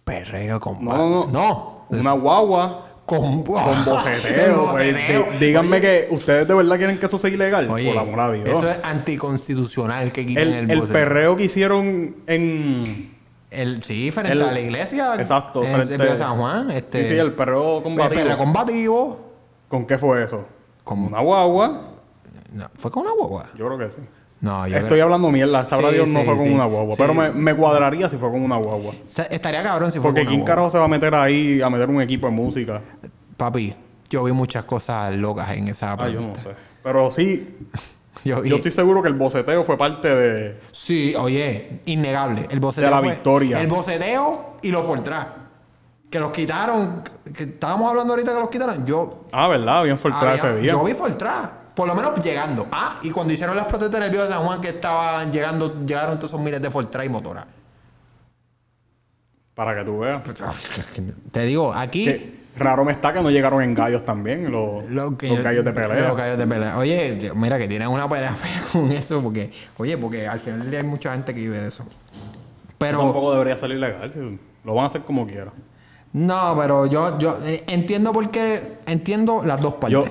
[0.03, 1.27] Perreo con No, no, no.
[1.31, 1.79] No.
[1.89, 4.71] Una guagua Con, con boceteo.
[4.71, 7.69] pues, díganme que ustedes de verdad quieren que eso sea ilegal.
[7.69, 8.47] Oye, por amor a Dios.
[8.49, 13.17] eso es anticonstitucional que quiten el, el, el perreo que hicieron en.
[13.51, 15.15] El, sí, frente El- a la iglesia.
[15.17, 16.69] Exacto, En frente- el de San Juan.
[16.71, 18.21] Este, Sí, sí, el perreo combativo.
[18.21, 19.25] perreo combativo.
[19.67, 20.47] ¿Con qué fue eso?
[20.83, 21.81] Con- Una guagua.
[22.53, 23.45] No, ¿Fue con una guagua?
[23.57, 24.01] Yo creo que sí.
[24.41, 25.65] No, yo Estoy hablando mierda.
[25.65, 26.53] Sabrá Sí, Dios no sí, fue con sí.
[26.53, 26.95] una guagua.
[26.97, 28.93] Pero me, me cuadraría si fue con una guagua.
[29.29, 30.55] Estaría cabrón si fue Porque con una ¿quién guagua.
[30.55, 32.81] carajo se va a meter ahí a meter un equipo de música?
[33.37, 33.75] Papi,
[34.09, 36.49] yo vi muchas cosas locas en esa Ah, yo no sé.
[36.83, 37.57] Pero sí,
[38.25, 40.59] Yo estoy seguro que el boceteo fue parte de...
[40.71, 42.47] Sí, oye, innegable.
[42.49, 42.89] El boceteo.
[42.89, 43.61] De la fue- victoria.
[43.61, 45.27] El boceteo y los Fortran.
[46.09, 47.01] Que los quitaron.
[47.33, 48.85] Que estábamos hablando ahorita que los quitaron.
[48.85, 49.25] Yo.
[49.31, 49.77] Ah, ¿verdad?
[49.77, 50.71] Habían filtrado había- ese día.
[50.73, 51.51] Yo vi Fortran.
[51.79, 52.67] Por lo menos llegando.
[52.73, 55.85] Ah, y cuando hicieron las protestas en el río de San Juan, que estaban llegando,
[55.85, 57.45] llegaron todos esos miles de Fortran y motoras.
[59.55, 60.21] Para que tú veas.
[61.31, 62.35] Te digo, aquí.
[62.57, 64.83] Raro me está que no llegaron en gallos también, los,
[65.17, 66.09] que- los gallos de pelea.
[66.09, 66.77] Los gallos de pelea.
[66.77, 70.67] Oye, tío, mira que tienen una pelea fea con eso, porque, oye, porque al final
[70.75, 71.85] hay mucha gente que vive de eso.
[72.77, 74.11] Pero, Tampoco debería ser ilegal.
[74.11, 74.19] si
[74.65, 75.53] Lo van a hacer como quieran.
[76.11, 79.91] no, pero yo, yo eh, entiendo por qué, entiendo las dos partes.
[79.93, 80.03] Yo,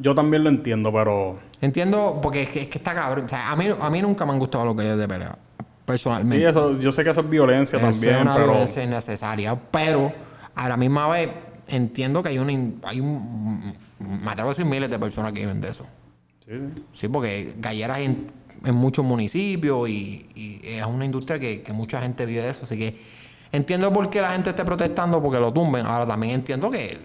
[0.00, 1.38] yo también lo entiendo, pero...
[1.60, 3.24] Entiendo, porque es que, es que está cabrón.
[3.26, 5.36] O sea, a mí, a mí nunca me han gustado los gallos de pelea,
[5.86, 6.38] personalmente.
[6.38, 8.46] Sí, eso, yo sé que eso es violencia Eso también, es una pero...
[8.48, 10.12] violencia innecesaria, pero
[10.54, 11.30] a la misma vez
[11.68, 15.60] entiendo que hay in- hay un, me atrevo a decir miles de personas que viven
[15.60, 15.84] de eso.
[16.44, 16.84] Sí, sí.
[16.92, 18.26] Sí, porque galleras en,
[18.64, 22.64] en muchos municipios y, y es una industria que, que mucha gente vive de eso.
[22.64, 23.00] Así que
[23.52, 25.86] entiendo por qué la gente esté protestando porque lo tumben.
[25.86, 26.98] Ahora también entiendo que.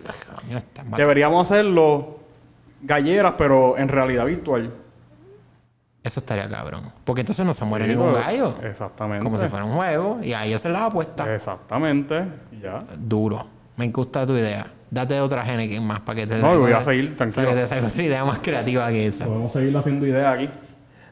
[0.97, 2.19] Deberíamos hacerlo
[2.81, 4.69] galleras, pero en realidad virtual.
[6.01, 6.81] eso estaría cabrón.
[7.03, 8.53] Porque entonces no se muere Sí, ningún pero- gallo.
[8.63, 9.23] Exactamente.
[9.23, 10.19] Como si fuera un juego.
[10.23, 11.27] Y ahí hacen las apuestas.
[11.27, 12.23] Exactamente.
[12.51, 12.79] y Ya.
[12.97, 13.45] Duro.
[13.75, 14.65] Me gusta tu idea.
[14.89, 17.49] Date otra Henneken más para que te No, voy a para seguir, tranquilo.
[17.49, 19.25] que te salga otra idea más creativa que esa.
[19.25, 20.49] Podemos seguir haciendo ideas aquí.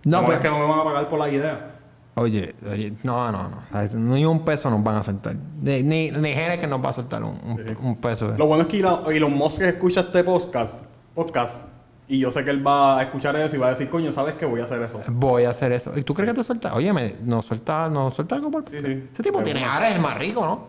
[0.03, 1.73] No, No, pues- es que no me van a pagar por la idea.
[2.15, 3.57] Oye, oye, no, no, no.
[3.93, 5.35] Ni un peso nos van a soltar.
[5.61, 6.33] Ni, ni, ni
[6.67, 8.33] nos va a soltar un, un, un peso.
[8.35, 10.81] Lo bueno es que Elon Musk escucha este podcast,
[11.17, 11.65] podcast
[12.07, 14.35] y yo sé que él va a escuchar eso y va a decir, coño, ¿sabes
[14.35, 14.45] qué?
[14.45, 15.01] Voy a hacer eso.
[15.09, 15.91] Voy a hacer eso.
[15.97, 16.73] ¿Y tú crees que te suelta?
[16.75, 18.63] Oye, nos suelta, nos suelta algo por.
[18.63, 19.09] Sí, sí.
[19.11, 20.67] Ese tipo De tiene ahora es el más rico, ¿no?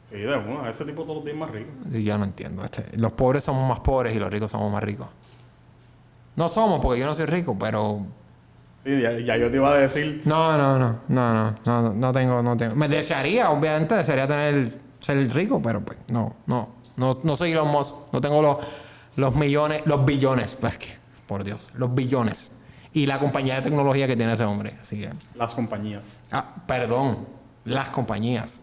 [0.00, 0.70] Sí, de una.
[0.70, 1.70] Ese tipo todos los días más rico.
[1.90, 2.64] Sí, yo no entiendo.
[2.64, 5.08] Este, los pobres somos más pobres y los ricos somos más ricos.
[6.36, 8.06] No somos, porque yo no soy rico, pero.
[8.82, 11.94] Sí, ya, ya yo te iba a decir, No, no, no, no, no, no, no,
[11.94, 12.74] no tengo, no tengo.
[12.76, 17.68] Me desearía, obviamente, desearía tener, ser rico, pero pues, no, no, no, no soy Elon
[17.68, 18.56] Musk, no tengo los,
[19.18, 21.70] los millones, los billones, pues que Por Dios.
[21.74, 22.52] Los billones.
[22.92, 24.74] Y la compañía de tecnología que tiene ese hombre.
[24.80, 25.10] Así que.
[25.34, 26.14] Las compañías.
[26.30, 27.26] Ah, perdón.
[27.64, 28.62] Las compañías.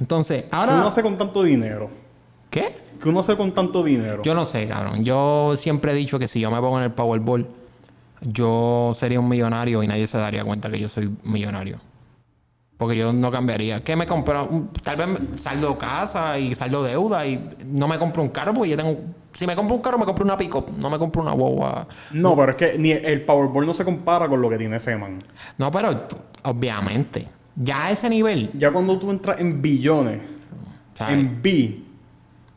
[0.00, 0.86] Entonces, ¿Qué uno ahora.
[0.88, 1.88] hace con tanto dinero?
[2.50, 2.76] ¿Qué?
[3.00, 4.20] ¿Qué uno hace con tanto dinero?
[4.24, 5.04] Yo no sé, cabrón.
[5.04, 7.46] Yo siempre he dicho que si yo me pongo en el Powerball,
[8.20, 11.78] yo sería un millonario y nadie se daría cuenta que yo soy millonario.
[12.82, 13.78] Porque yo no cambiaría.
[13.78, 14.48] ¿Qué me compro?
[14.82, 18.76] Tal vez saldo casa y saldo deuda y no me compro un carro porque yo
[18.76, 18.98] tengo...
[19.32, 21.86] Si me compro un carro, me compro una pick No me compro una guagua.
[22.10, 24.96] No, pero es que ni el Powerball no se compara con lo que tiene ese
[24.96, 25.20] man.
[25.58, 26.08] No, pero
[26.42, 27.28] obviamente.
[27.54, 28.50] Ya a ese nivel...
[28.54, 30.22] Ya cuando tú entras en billones,
[30.94, 31.20] ¿sabes?
[31.20, 31.84] en B, y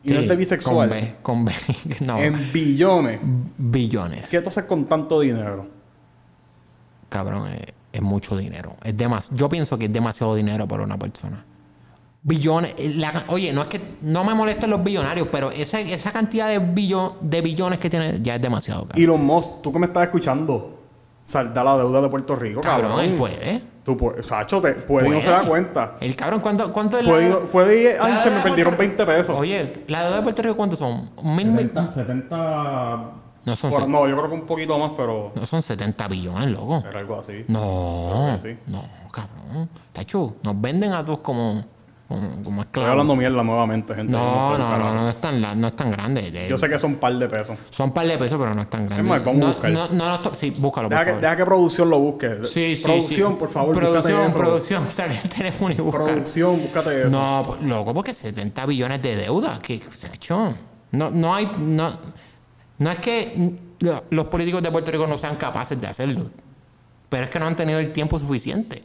[0.06, 1.14] no Sí, es de bisexual, Con B.
[1.22, 1.52] Con B.
[2.04, 2.18] no.
[2.18, 3.20] en billones,
[3.56, 4.26] Billones.
[4.28, 5.68] ¿qué tú haces con tanto dinero?
[7.10, 7.60] Cabrón, es,
[7.96, 8.76] es mucho dinero.
[8.82, 11.44] Es demas Yo pienso que es demasiado dinero para una persona.
[12.22, 12.74] Billones.
[12.76, 16.48] eh, la- oye, no es que no me molesten los billonarios, pero esa, esa cantidad
[16.48, 19.02] de, billo- de billones que tiene ya es demasiado, cabrón.
[19.02, 20.80] Elon Musk, tú que me estás escuchando,
[21.22, 23.04] salda la deuda de Puerto Rico, Cabrón, cabrón.
[23.06, 23.62] él puede.
[23.84, 25.96] Tú puedes, Sacho, te, puede y no se da cuenta.
[26.00, 29.06] El cabrón, ¿cuánto, cuánto es la Puede, puede ir, ay, se me perdieron Puerto 20
[29.06, 29.38] pesos.
[29.38, 31.08] Oye, la deuda de Puerto Rico, ¿cuántos son?
[31.22, 33.10] ¿Un mil, mil- 70...
[33.46, 36.50] No son, Por- no, yo creo que un poquito más, pero no son 70 billones,
[36.50, 36.82] loco.
[36.88, 37.44] era algo así.
[37.48, 38.82] No, que no,
[39.12, 39.70] cabrón.
[39.92, 41.64] Tacho, nos venden a todos como,
[42.08, 44.12] como, como Estoy hablando mierda nuevamente, gente.
[44.12, 46.30] No, no, no, no, es tan, no es tan grande.
[46.32, 47.56] De- Yo sé que son un par de pesos.
[47.70, 49.04] Son un par de pesos, pero no es tan grande.
[49.04, 49.70] Es más, vamos a no, buscar.
[49.70, 51.22] No, no, no, sí, búscalo, por Deja que, favor.
[51.22, 52.44] deja que producción lo busque.
[52.46, 53.38] Sí, sí, producción, sí.
[53.38, 54.38] por favor, Producción, eso.
[54.38, 54.86] producción.
[54.90, 56.02] Sale el teléfono y busca.
[56.04, 57.10] Producción, búscate eso.
[57.10, 59.56] No, pues, loco, porque 70 billones de deuda.
[59.62, 60.52] ¿Qué se ha hecho?
[60.90, 61.48] No, no hay.
[61.58, 61.92] No,
[62.78, 66.22] no es que lo- los políticos de Puerto Rico no sean capaces de hacerlo.
[67.08, 68.82] Pero es que no han tenido el tiempo suficiente.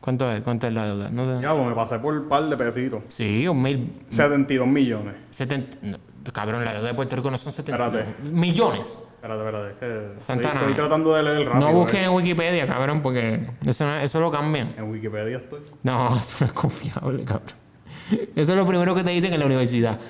[0.00, 1.10] ¿Cuánto es, cuánto es la deuda?
[1.10, 1.42] No sé.
[1.42, 3.02] Ya, pues me pasé por un par de pesitos.
[3.06, 3.92] Sí, un mil.
[4.08, 5.14] 72 millones.
[5.30, 5.96] 70, no,
[6.32, 8.12] cabrón, la deuda de Puerto Rico no son 70 Espérate.
[8.32, 8.98] millones.
[9.14, 9.70] Espérate, espérate.
[9.70, 9.78] Es
[10.16, 10.60] que Santana.
[10.60, 11.68] estoy tratando de leer rápido.
[11.70, 12.04] no busquen eh.
[12.06, 14.74] en Wikipedia, cabrón, porque eso, no- eso lo cambian.
[14.76, 15.60] En Wikipedia estoy.
[15.84, 17.54] No, eso no es confiable, cabrón.
[18.34, 20.00] Eso es lo primero que te dicen en la universidad.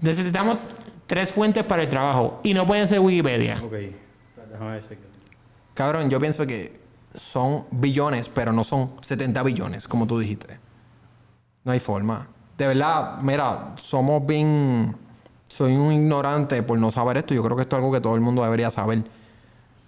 [0.00, 0.70] Necesitamos
[1.06, 3.60] tres fuentes para el trabajo y no pueden ser Wikipedia.
[3.62, 3.72] Ok.
[4.50, 5.10] Déjame chequear.
[5.74, 6.72] Cabrón, yo pienso que
[7.14, 10.58] son billones, pero no son 70 billones, como tú dijiste.
[11.64, 12.28] No hay forma.
[12.56, 14.96] De verdad, mira, somos bien...
[15.48, 17.34] Soy un ignorante por no saber esto.
[17.34, 19.02] Yo creo que esto es algo que todo el mundo debería saber.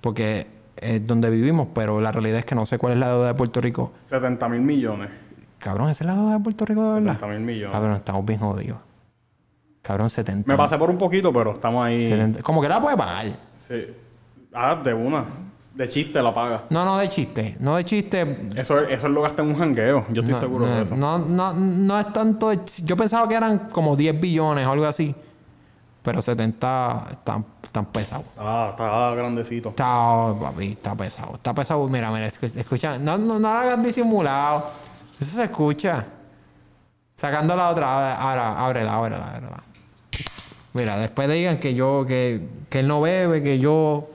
[0.00, 3.28] Porque es donde vivimos, pero la realidad es que no sé cuál es la deuda
[3.28, 3.92] de Puerto Rico.
[4.00, 5.10] 70 mil millones.
[5.58, 7.14] Cabrón, ¿esa es la deuda de Puerto Rico de verdad?
[7.14, 7.72] 70 mil millones.
[7.72, 8.80] Cabrón, estamos bien jodidos.
[9.82, 10.50] Cabrón, 70.
[10.50, 12.08] Me pasé por un poquito, pero estamos ahí.
[12.08, 12.42] 70.
[12.42, 13.26] Como que la puede pagar.
[13.56, 13.86] Sí.
[14.54, 15.24] Ah, de una.
[15.74, 16.64] De chiste la paga.
[16.70, 17.56] No, no de chiste.
[17.58, 18.48] No de chiste.
[18.54, 20.04] Eso, es- eso es lo gasta en un jangueo.
[20.10, 20.94] Yo estoy no, seguro no, de eso.
[20.96, 22.50] No, no, no es tanto.
[22.50, 25.14] de yo pensaba que eran como 10 billones o algo así.
[26.02, 28.26] Pero 70 están, están pesados.
[28.36, 29.70] Ah, está grandecito.
[29.70, 31.34] Está, papi, está pesado.
[31.34, 31.88] Está pesado.
[31.88, 32.98] Mira, mira, escu- escucha.
[32.98, 34.66] No, no, no lo hagas disimulado.
[35.18, 36.04] Eso se escucha.
[37.14, 38.16] Sacando la otra.
[38.16, 39.62] Ahora, ábrela, ábrela, ábrela.
[40.74, 44.08] Mira, después digan que yo, que, que él no bebe, que yo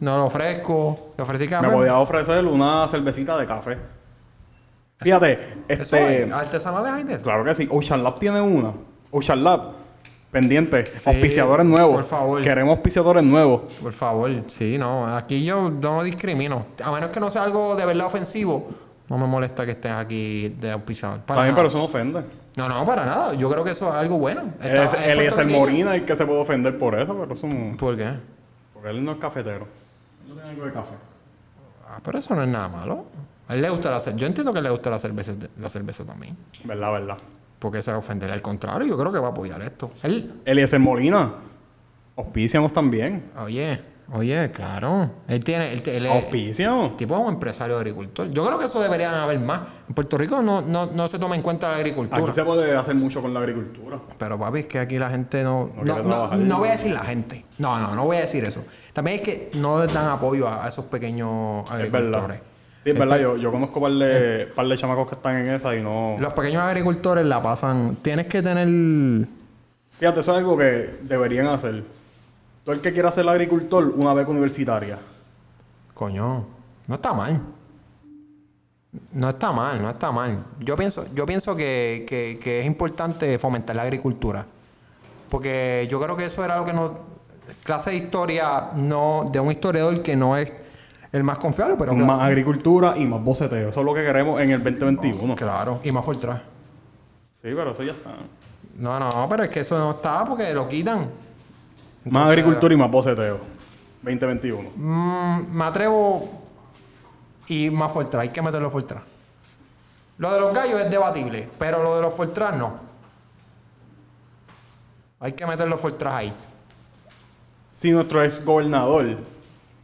[0.00, 1.10] no lo ofrezco.
[1.16, 1.66] Le ofrecí café.
[1.66, 3.78] Me podía ofrecer una cervecita de café.
[4.98, 5.32] Fíjate,
[5.68, 6.22] Eso este.
[6.24, 7.22] es, artesanales hay de eso.
[7.24, 7.68] Claro que sí.
[7.70, 8.72] Ocean Lab tiene una.
[9.10, 9.72] Ocean Lab.
[10.30, 10.84] Pendiente.
[11.06, 11.94] auspiciadores nuevos.
[11.94, 12.42] por favor.
[12.42, 13.72] Queremos auspiciadores nuevos.
[13.80, 15.06] Por favor, sí, no.
[15.06, 16.66] Aquí yo no discrimino.
[16.82, 18.68] A menos que no sea algo de verdad ofensivo,
[19.08, 21.20] no me molesta que estés aquí de auspiciador.
[21.20, 21.56] Para También, nada.
[21.56, 22.24] pero eso no ofende.
[22.56, 23.34] No, no, para nada.
[23.34, 24.52] Yo creo que eso es algo bueno.
[24.60, 25.48] Es, Está- es él es el.
[25.48, 27.76] Morina el que se puede ofender por eso, pero eso no.
[27.76, 28.10] ¿Por qué?
[28.72, 29.66] Porque él no es cafetero.
[30.22, 30.94] Él no tiene algo de café.
[31.88, 33.04] Ah, pero eso no es nada malo.
[33.48, 34.20] A él le gusta la cerveza.
[34.20, 36.36] Yo entiendo que le gusta la cerveza, la cerveza también.
[36.64, 37.16] ¿Verdad, verdad?
[37.58, 38.30] Porque se va a ofender.
[38.30, 39.90] Al contrario, yo creo que va a apoyar esto.
[40.02, 41.34] Él, Eliezer Molina.
[42.16, 43.30] Auspicianos también.
[43.42, 45.10] oye, oye, claro.
[45.28, 45.72] Él tiene.
[45.72, 45.80] Él.
[46.06, 48.30] El tipo es un empresario agricultor.
[48.30, 49.62] Yo creo que eso deberían haber más.
[49.88, 52.22] En Puerto Rico no, no, no se toma en cuenta la agricultura.
[52.22, 54.00] Aquí se puede hacer mucho con la agricultura.
[54.18, 55.70] Pero papi, es que aquí la gente no...
[55.76, 56.38] No No, quiere no, trabajar.
[56.38, 57.44] no voy a decir la gente.
[57.58, 58.64] No, no, no voy a decir eso.
[58.92, 62.40] También es que no les dan apoyo a, a esos pequeños Es agricultores.
[62.82, 63.18] Sí, es verdad.
[63.18, 66.16] Yo, yo conozco un par de, par de chamacos que están en esa y no.
[66.18, 67.96] Los pequeños agricultores la pasan...
[68.02, 68.68] Tienes que tener...
[69.98, 71.84] Fíjate, eso es algo que deberían hacer.
[72.64, 74.98] Todo el que quiera ser agricultor, una beca universitaria.
[75.92, 76.46] Coño,
[76.86, 77.40] no está mal.
[79.12, 80.44] No está mal, no está mal.
[80.60, 84.46] Yo pienso, yo pienso que, que- que es importante fomentar la agricultura.
[85.28, 86.92] Porque yo creo que eso era lo que nos...
[87.64, 90.50] Clase de historia no de un historiador que no es
[91.12, 91.94] el más confiable, pero...
[91.94, 93.68] Más agricultura y más boceteo.
[93.68, 95.34] Eso es lo que queremos en el 2021.
[95.36, 96.40] Claro, y más Fortran.
[97.32, 98.14] Sí, pero eso ya está.
[98.78, 101.10] No, no, pero es que eso no está porque lo quitan.
[102.04, 103.38] Más agricultura y más boceteo.
[104.02, 104.70] 2021.
[104.76, 106.28] Mm, me atrevo
[107.48, 109.02] y más Fortran, hay que meterlo Fortran.
[110.18, 112.78] Lo de los gallos es debatible, pero lo de los Fortran no.
[115.20, 116.32] Hay que meterlo Fortran ahí.
[117.72, 119.18] Si nuestro ex gobernador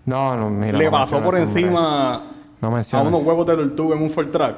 [0.04, 0.78] No, no, mira.
[0.78, 2.22] le no pasó por encima
[2.60, 4.56] No a unos huevos de tortuga en un Ford Track,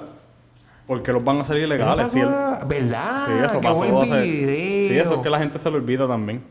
[0.86, 2.10] porque los van a salir ilegales.
[2.10, 2.28] Si él-
[2.66, 3.26] ¿Verdad?
[3.26, 4.02] sí, eso que pasó.
[4.02, 4.88] hace-.
[4.88, 6.44] Sí, eso es que la gente se lo olvida también.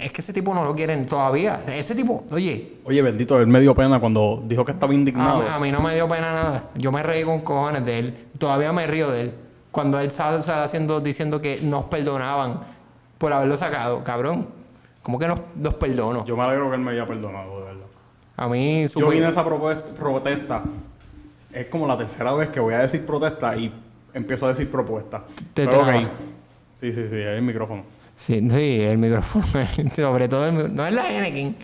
[0.00, 1.60] Es que ese tipo no lo quieren todavía.
[1.66, 5.42] Ese tipo, oye, Oye, bendito, él me dio pena cuando dijo que estaba indignado.
[5.48, 6.70] a mí no me dio pena nada.
[6.76, 8.14] Yo me reí con cojones de él.
[8.38, 9.34] Todavía me río de él.
[9.72, 12.60] Cuando él estaba estaba haciendo, diciendo que nos perdonaban
[13.18, 14.04] por haberlo sacado.
[14.04, 14.46] Cabrón,
[15.02, 16.24] ¿cómo que nos, nos perdono?
[16.26, 17.86] Yo me alegro que él me haya perdonado, de verdad.
[18.36, 20.62] A mí, Yo super- vine a esa propuesta- protesta.
[21.52, 23.72] Es como la tercera vez que voy a decir protesta y
[24.14, 25.24] empiezo a decir propuesta.
[25.54, 25.84] Te Pero ok.
[25.86, 26.00] traba.
[26.74, 27.82] Sí, sí, sí, ahí el micrófono.
[28.16, 29.44] Sí, sí, el micrófono.
[29.96, 31.56] Sobre todo el No es la Genekin.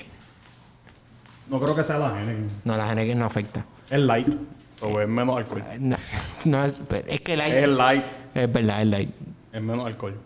[1.49, 2.51] No creo que sea la Heineken.
[2.65, 3.65] No, la Genekin no afecta.
[3.91, 4.35] Es light.
[4.79, 5.63] So, es menos alcohol.
[5.81, 5.97] No,
[6.45, 8.05] no es, es que el Es light.
[8.35, 9.11] Es verdad, el light.
[9.53, 10.19] Es menos alcohol.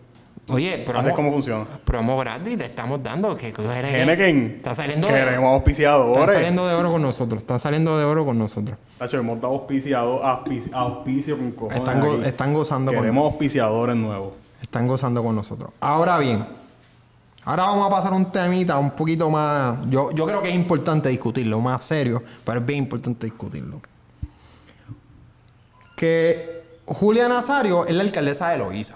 [0.49, 1.65] Oye, promo, es como funciona.
[1.85, 3.33] promo gratis le estamos dando.
[3.37, 4.55] Que, Heineken.
[4.57, 6.33] Está saliendo, de, Queremos está auspiciadores.
[6.35, 7.41] saliendo de oro con nosotros.
[7.41, 8.77] Está saliendo de oro con nosotros.
[8.99, 11.77] Sacho, hemos dado auspiciado, auspici- auspicio con cojones.
[11.77, 14.33] Están, go- están gozando con, Queremos auspiciadores nuevos.
[14.63, 15.71] Están gozando con nosotros.
[15.79, 16.45] Ahora bien,
[17.43, 19.77] ahora vamos a pasar un temita un poquito más.
[19.89, 23.81] Yo, yo creo que es importante discutirlo, más serio, pero es bien importante discutirlo.
[25.95, 28.95] Que Julia Nazario es la alcaldesa de Loíza.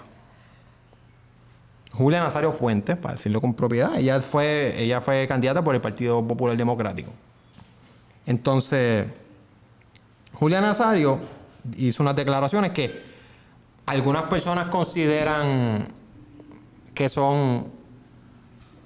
[1.92, 6.26] Julia Nazario Fuentes, para decirlo con propiedad, ella fue, ella fue candidata por el Partido
[6.26, 7.12] Popular Democrático.
[8.24, 9.06] Entonces,
[10.34, 11.18] Julia Nazario
[11.76, 13.07] hizo unas declaraciones que
[13.88, 15.88] algunas personas consideran
[16.94, 17.66] que son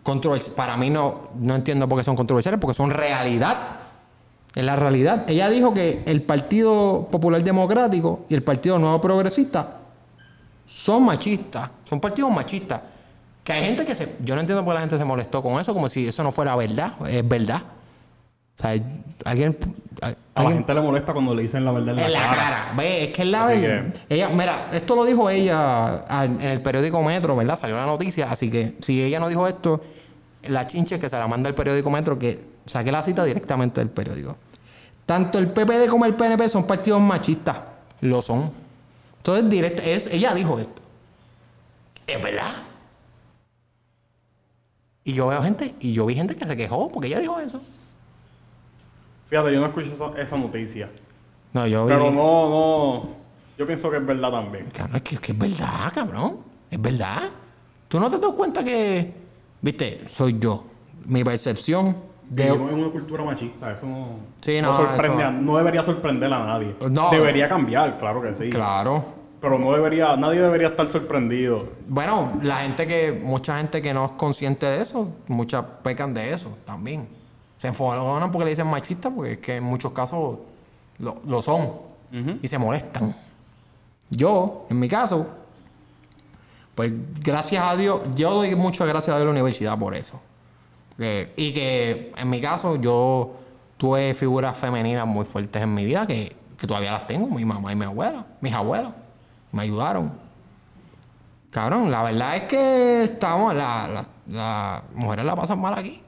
[0.03, 0.57] controversiales.
[0.57, 3.81] Para mí no, no entiendo por qué son controversiales, porque son realidad.
[4.55, 5.25] Es la realidad.
[5.29, 9.79] Ella dijo que el Partido Popular Democrático y el Partido Nuevo Progresista
[10.67, 12.81] son machistas, son partidos machistas.
[13.43, 14.17] Que hay gente que se.
[14.21, 16.31] Yo no entiendo por qué la gente se molestó con eso, como si eso no
[16.31, 16.95] fuera verdad.
[17.09, 17.63] Es verdad.
[18.59, 18.81] O sea,
[19.25, 19.57] alguien.
[20.35, 22.37] A la gente le molesta cuando le dicen la verdad en la, en la cara.
[22.37, 22.73] cara.
[22.75, 23.95] Ve, es que es la verdad.
[24.09, 27.59] Ella, mira, esto lo dijo ella ah, en el periódico Metro, ¿verdad?
[27.59, 28.31] Salió la noticia.
[28.31, 29.83] Así que si ella no dijo esto,
[30.49, 33.91] la chinche que se la manda el periódico Metro, que saque la cita directamente del
[33.91, 34.37] periódico.
[35.05, 37.61] Tanto el PPD como el PNP son partidos machistas.
[38.01, 38.51] Lo son.
[39.19, 40.81] Entonces, directo, es, ella dijo esto.
[42.07, 42.53] Es verdad.
[45.05, 47.61] Y yo veo gente, y yo vi gente que se quejó porque ella dijo eso.
[49.33, 50.91] Fíjate, yo no escucho esa, esa noticia.
[51.55, 51.93] No, yo vi.
[51.95, 53.09] Pero no, no.
[53.57, 54.67] Yo pienso que es verdad también.
[54.77, 56.41] Cabrón, es que, es que es verdad, cabrón.
[56.71, 57.31] Es verdad.
[57.89, 59.11] ¿Tú no te das cuenta que,
[59.63, 60.65] viste, soy yo?
[61.07, 61.97] Mi percepción
[62.29, 62.49] de...
[62.49, 64.09] En una cultura machista, eso no,
[64.43, 66.77] Sí, no, sorprende, eso- a- no debería sorprender a nadie.
[66.91, 67.09] No.
[67.11, 68.51] Debería cambiar, claro que sí.
[68.51, 69.03] Claro.
[69.41, 71.65] Pero no debería, nadie debería estar sorprendido.
[71.89, 76.35] Bueno, la gente que, mucha gente que no es consciente de eso, muchas pecan de
[76.35, 77.22] eso también.
[77.63, 80.41] Se enfocan porque le dicen machista, porque es que en muchos casos
[80.99, 81.71] lo, lo son
[82.43, 83.15] y se molestan.
[84.11, 85.27] Yo, en mi caso,
[86.75, 90.21] pues gracias a Dios, yo doy muchas gracias a Dios a la universidad por eso.
[91.37, 93.35] Y que en mi caso yo
[93.77, 97.73] tuve figuras femeninas muy fuertes en mi vida que, que todavía las tengo, mi mamá
[97.73, 98.93] y mi abuela, mis abuelos,
[99.53, 100.13] me ayudaron.
[101.51, 106.03] Cabrón, la verdad es que estamos, la- la- las mujeres la pasan mal aquí.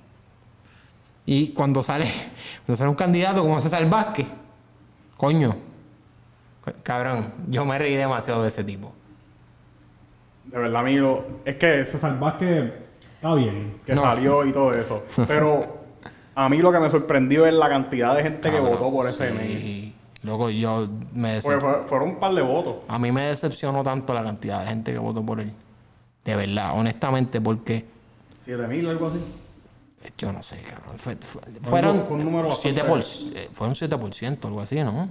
[1.27, 2.07] Y cuando sale,
[2.67, 4.27] cuando sale un candidato como César Vázquez,
[5.17, 5.57] coño,
[6.83, 8.93] cabrón, yo me reí demasiado de ese tipo.
[10.45, 11.41] De verdad, amigo.
[11.45, 12.73] Es que César Vázquez
[13.15, 14.03] está bien, que No.
[14.03, 15.03] salió y todo eso.
[15.27, 15.85] Pero
[16.35, 19.31] a mí lo que me sorprendió es la cantidad de gente que votó por ese
[19.39, 19.95] sí.
[20.23, 22.77] Loco, yo me Porque decep- fue- fueron un par de votos.
[22.89, 25.53] A mí me decepcionó tanto la cantidad de gente que votó por él.
[26.25, 27.85] De verdad, honestamente, porque
[28.35, 29.21] 7 mil o algo así.
[30.19, 30.97] Yo no sé, cabrón.
[30.99, 35.09] Fue- fue- fueron fue un número 7 bastante- por, eh, fueron 7%, algo así, ¿no?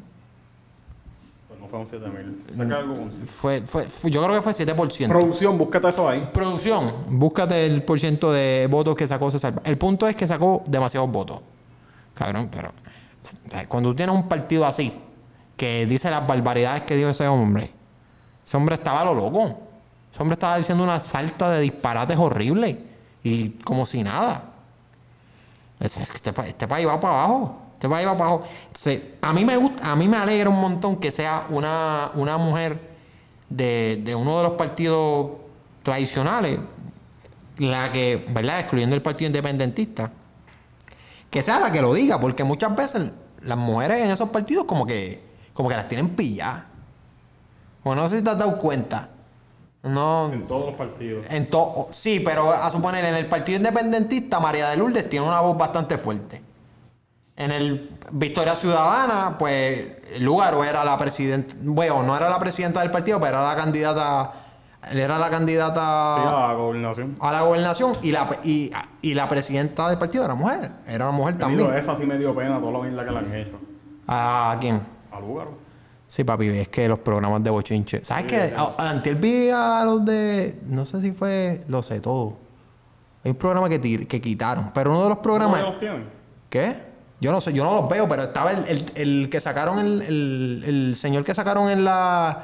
[1.48, 2.44] Pues no fueron 7 mil.
[2.58, 5.10] Saca algo con- Fue, fue, fue- yo creo que fue 7%.
[5.14, 6.30] Producción, búscate eso ahí.
[6.34, 9.62] Producción, búscate el por ciento de votos que sacó César.
[9.64, 11.40] El punto es que sacó demasiados votos.
[12.14, 14.94] Cabrón, pero o sea, cuando tú tienes un partido así,
[15.58, 17.72] que dice las barbaridades que dijo ese hombre,
[18.46, 19.60] ese hombre estaba a lo loco.
[20.12, 22.78] Ese hombre estaba diciendo una salta de disparates horribles
[23.24, 24.52] y como si nada.
[25.80, 27.58] Este, pa- este país va para abajo.
[27.74, 28.48] Este país va para abajo.
[28.68, 32.38] Entonces, a mí me gusta, a mí me alegra un montón que sea una, una
[32.38, 32.80] mujer
[33.50, 35.32] de, de uno de los partidos
[35.84, 36.60] tradicionales,
[37.58, 38.60] la que, ¿verdad?
[38.62, 40.12] Excluyendo el partido independentista,
[41.30, 43.12] que sea la que lo diga, porque muchas veces
[43.42, 45.22] las mujeres en esos partidos como que,
[45.54, 46.64] como que las tienen pilladas.
[47.84, 49.10] O no sé si te has dado cuenta.
[49.84, 51.26] No, En todos los partidos.
[51.30, 55.42] en to- sí, pero a suponer en el Partido Independentista María de Lourdes tiene una
[55.42, 56.42] voz bastante fuerte.
[57.36, 59.88] En el Victoria Ciudadana, pues
[60.20, 64.32] Lugaro era la presidenta, bueno, no era la presidenta del partido, pero era la candidata,
[64.92, 67.18] era la candidata Sí, a la gobernación.
[67.20, 68.72] a la gobernación y la, y,
[69.02, 71.78] y la presidenta del partido era mujer, era una mujer Bendito, también.
[71.80, 73.60] esa sí me dio pena, toda la mierda que le han hecho.
[74.08, 74.80] ¿A quién?
[75.12, 75.58] A Lugaro.
[76.14, 78.04] Sí, papi, es que los programas de bochinche.
[78.04, 78.54] ¿Sabes qué?
[78.56, 80.60] A- Antier vi a los de.
[80.68, 81.62] No sé si fue.
[81.68, 82.38] Lo sé todo.
[83.24, 84.70] Hay un programa que, tir- que quitaron.
[84.76, 85.62] Pero uno de los programas.
[85.62, 86.04] ¿Cómo los tienen?
[86.52, 86.76] ¿Qué?
[87.20, 90.04] Yo no sé, yo no los veo, pero estaba el, el- el que sacaron, el,
[90.04, 92.44] el- señor que sacaron en la.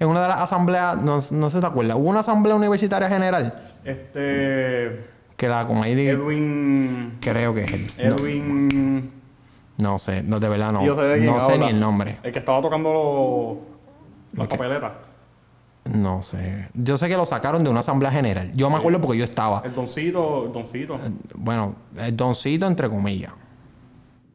[0.00, 0.96] En una de las asambleas.
[1.02, 1.98] No, no sé si te acuerdas.
[1.98, 3.54] Hubo una asamblea universitaria general.
[3.84, 5.10] Este.
[5.36, 5.92] Que la con ahí.
[6.08, 7.18] Edwin.
[7.20, 7.86] Creo que es él.
[7.98, 8.98] Edwin.
[8.98, 9.23] No
[9.98, 10.84] sé, no, de verdad no.
[10.84, 12.18] yo sé de quién no sé ni el nombre.
[12.22, 14.38] El que estaba tocando los.
[14.38, 14.56] Las qué?
[14.56, 14.92] papeletas.
[15.92, 16.70] No sé.
[16.74, 18.52] Yo sé que lo sacaron de una asamblea general.
[18.54, 19.62] Yo me acuerdo porque yo estaba.
[19.64, 20.46] El doncito.
[20.46, 20.98] El doncito.
[21.34, 23.36] Bueno, el doncito entre comillas.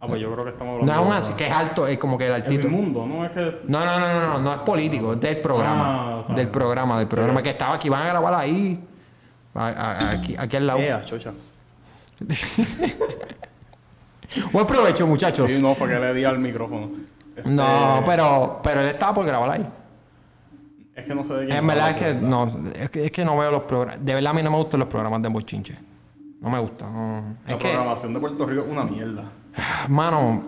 [0.01, 1.01] Ah, pues yo creo que estamos No hablando.
[1.03, 2.67] es un así, que es alto, es como que el altito.
[2.67, 3.25] El mundo, ¿no?
[3.25, 3.59] Es que.
[3.67, 5.85] No, no, no, no, no, no es político, es del programa.
[5.87, 6.51] Ah, está del bien.
[6.51, 8.79] programa, del programa que estaba aquí, van a grabar ahí.
[9.55, 10.79] a- a- aquí, aquí al lado.
[10.79, 11.33] Ea, chocha.
[14.51, 15.49] Buen provecho, muchachos.
[15.49, 16.87] Sí, no, fue que le di al micrófono.
[17.35, 19.67] Este, No, pero, pero él estaba por grabar ahí.
[20.95, 21.57] Es que no sé de quién.
[21.57, 24.03] En verdad es que no, es que, es que no veo los programas.
[24.05, 25.75] De verdad a mí no me gustan los programas de bochinche.
[26.41, 26.89] No me gusta.
[26.89, 27.35] no.
[27.47, 29.29] La Es que, programación de Puerto Rico es una mierda.
[29.87, 30.43] mano,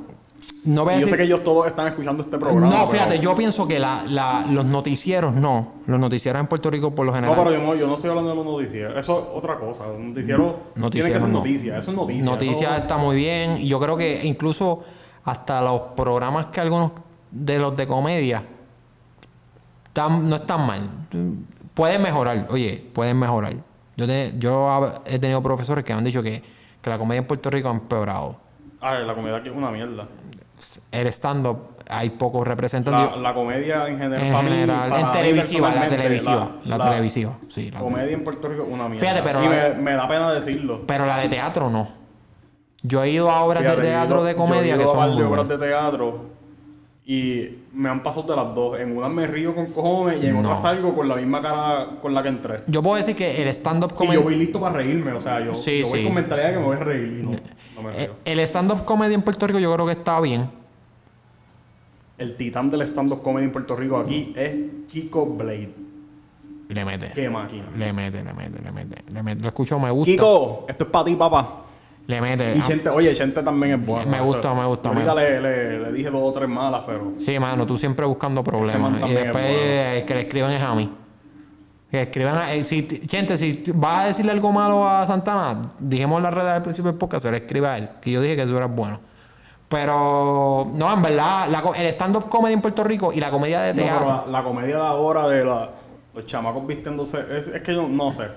[0.66, 2.68] no voy a Y yo sé que ellos todos están escuchando este programa.
[2.68, 5.74] No, pero- fíjate, yo pienso que la, la- los noticieros no.
[5.88, 7.38] Los noticieros en Puerto Rico por lo No, general.
[7.44, 8.96] pero yo no, yo no estoy hablando de los noticieros.
[8.98, 9.86] Eso es otra cosa.
[9.88, 10.44] Un noticiero
[10.74, 11.38] tiene Noticiero que ser no.
[11.40, 11.78] noticia.
[11.80, 12.24] Eso es noticia.
[12.26, 13.58] Noticias está muy bien.
[13.60, 14.80] Y yo creo que incluso
[15.24, 16.92] hasta los programas que algunos
[17.32, 18.44] de los de comedia
[19.88, 20.82] están- no están mal.
[21.74, 22.48] Pueden mejorar.
[22.50, 23.56] Oye, pueden mejorar.
[23.98, 26.42] Yo, te- yo he tenido profesores que me han dicho que,
[26.82, 28.38] que la comedia en Puerto Rico ha empeorado.
[28.80, 30.08] Ah, la comedia aquí es una mierda.
[30.92, 31.58] El stand-up
[31.90, 33.16] hay pocos representantes.
[33.16, 34.26] La, la comedia en general.
[34.28, 36.50] en general, para en televisiva, la televisiva.
[36.66, 37.72] La, televisiva, sí.
[37.72, 39.08] La comedia en Puerto Rico una mierda.
[39.08, 40.84] Fíjate, pero y la- me, me da pena decirlo.
[40.88, 41.88] Pero la de teatro no.
[42.84, 44.78] Yo he ido a obras Fíjate, de yo teatro ido- de yo he comedia ido
[44.78, 45.60] que a son par muy de obras buenas.
[45.60, 46.26] de teatro
[47.14, 48.80] y me han pasado de las dos.
[48.80, 50.40] En una me río con cojones y en No.
[50.40, 52.60] otra salgo con la misma cara con la que entré.
[52.68, 54.16] Yo puedo decir que el stand-up Y comedy.
[54.16, 56.06] yo voy listo para reírme, o sea, yo, Sí, yo voy sí.
[56.06, 57.32] con mentalidad de que me voy a reír y no,
[57.76, 58.16] no me eh, río.
[58.24, 60.50] El stand-up comedy en Puerto Rico yo creo que está bien.
[62.18, 64.56] El titán del stand-up comedy en Puerto Rico aquí es
[64.88, 65.74] Kiko Blade.
[66.70, 67.10] Le mete.
[67.14, 67.66] Qué máquina.
[67.76, 69.04] Le mete, le mete, le mete.
[69.12, 69.42] Le mete.
[69.42, 70.10] Lo escucho, me gusta.
[70.14, 71.66] Kiko, esto es para ti, papá.
[72.12, 72.54] Le mete.
[72.56, 74.10] Y Ah, Chente, oye, Chente también es bueno.
[74.12, 77.14] Me gusta, me gusta, Ahorita le, le, le dije dos o tres malas, pero.
[77.18, 78.94] Sí, mano, tú siempre buscando problemas.
[79.02, 79.48] Y es después bueno.
[79.48, 80.94] eh, el que le escriban es a mí.
[81.90, 86.18] Que escriban a, eh, si, gente, si vas a decirle algo malo a Santana, dijimos
[86.18, 87.90] en la red al principio del podcast, se le escribe a él.
[88.02, 89.00] Que yo dije que tú eras bueno.
[89.70, 93.74] Pero, no, en verdad, la el stand-up comedy en Puerto Rico y la comedia de
[93.74, 94.24] No, pero teatro.
[94.28, 95.70] la, la comedia de ahora de la-
[96.14, 97.20] los chamacos vistiéndose.
[97.38, 98.28] Es, es que yo no sé.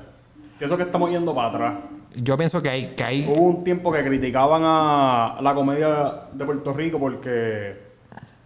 [0.59, 1.75] Pienso que estamos yendo para atrás.
[2.17, 6.45] Yo pienso que hay, que hay Hubo un tiempo que criticaban a la comedia de
[6.45, 7.77] Puerto Rico porque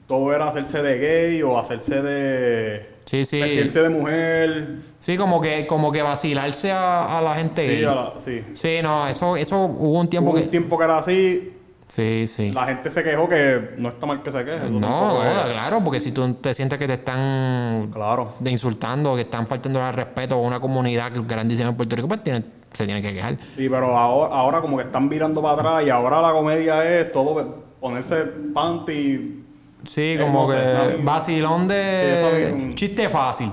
[0.06, 2.96] todo era hacerse de gay o hacerse de.
[3.04, 3.40] Sí, sí.
[3.40, 4.76] vestirse de mujer.
[4.98, 7.62] Sí, como que, como que vacilarse a, a la gente.
[7.62, 7.84] Sí, gay.
[7.84, 8.42] a la- sí.
[8.54, 10.44] Sí, no, eso, eso hubo un tiempo Hubo que.
[10.44, 11.54] un tiempo que era así.
[11.88, 12.52] Sí, sí.
[12.52, 14.68] La gente se quejó que no está mal que se queje.
[14.70, 18.34] No, claro, porque si tú te sientes que te están Claro.
[18.40, 21.96] de insultando, que están faltando al respeto a una comunidad que es grandísima en Puerto
[21.96, 23.36] Rico, pues tienen- se tienen que quejar.
[23.56, 27.10] Sí, pero ahora, ahora como que están virando para atrás y ahora la comedia es
[27.12, 29.44] todo ponerse panty.
[29.84, 32.74] Sí, Eh, como no sé, que mí- vacilón Sí, de bien.
[32.74, 33.50] chiste fácil.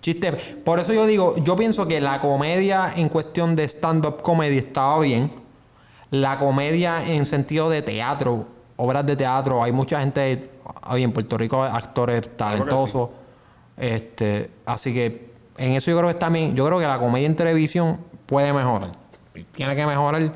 [0.00, 0.32] Chiste.
[0.32, 5.00] Por eso yo digo, yo pienso que la comedia en cuestión de stand-up comedy estaba
[5.00, 5.32] bien.
[6.10, 8.46] La comedia en sentido de teatro,
[8.76, 10.48] obras de teatro, hay mucha gente,
[10.82, 13.10] hay en Puerto Rico actores talentosos.
[13.76, 16.54] Este, así que en eso yo creo que bien.
[16.54, 18.92] Yo creo que la comedia en televisión puede mejorar.
[19.52, 20.32] Tiene que mejorar.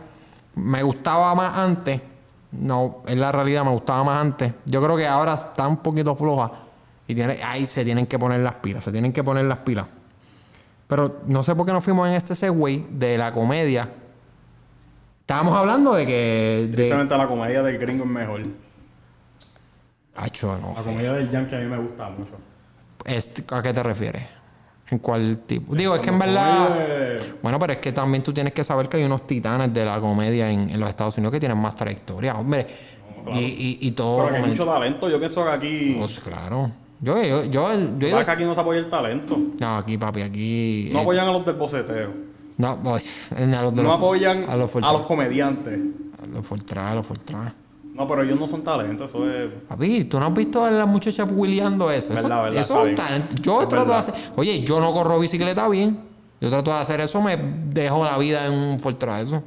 [0.55, 2.01] Me gustaba más antes.
[2.53, 4.53] No, en la realidad me gustaba más antes.
[4.67, 6.51] Yo creo que ahora está un poquito floja.
[7.07, 8.85] Y tiene, ahí se tienen que poner las pilas.
[8.85, 9.87] Se tienen que poner las pilas.
[10.87, 13.89] Pero no sé por qué nos fuimos en este segue de la comedia.
[15.21, 16.67] Estábamos hablando de que.
[16.71, 16.77] De...
[16.77, 18.43] Tristemente la comedia del gringo es mejor.
[20.17, 20.89] Acho, no La sé.
[20.89, 22.33] comedia del yankee a mí me gusta mucho.
[23.05, 24.25] Este, ¿A qué te refieres?
[24.91, 25.75] ¿En cuál tipo?
[25.75, 27.21] Digo, es que en verdad...
[27.43, 30.01] Bueno, pero es que también tú tienes que saber que hay unos titanes de la
[30.01, 32.67] comedia en, en los Estados Unidos que tienen más trayectoria, hombre.
[33.35, 34.25] y, y, y todo...
[34.25, 35.09] Pero que hay mucho talento.
[35.09, 35.97] Yo pienso que aquí.
[35.99, 36.73] Pues claro.
[37.01, 39.39] Yo, yo, yo, yo, ¿Sabes que aquí no se apoya el talento?
[39.61, 40.91] No, aquí, papi, aquí...
[40.93, 42.11] No eh, apoyan a los del boceteo.
[42.59, 45.81] no, pues, a los de No los- apoyan a los a los comediantes.
[46.23, 47.55] A los Fortran, a los Fortran.
[47.95, 49.05] No, pero ellos no son talento.
[49.05, 49.51] Eso es.
[49.69, 52.13] Papi, ¿tú no has visto a la muchacha wheeleando eso?
[52.15, 53.37] Eso, Verdad, verdad, eso es talento.
[53.43, 54.09] Yo Es trato de verdad.
[54.15, 54.33] hacer...
[54.37, 56.01] Oye, yo no corro bicicleta bien.
[56.41, 59.43] Yo trato de hacer eso, me dejo la vida en un Fortran eso.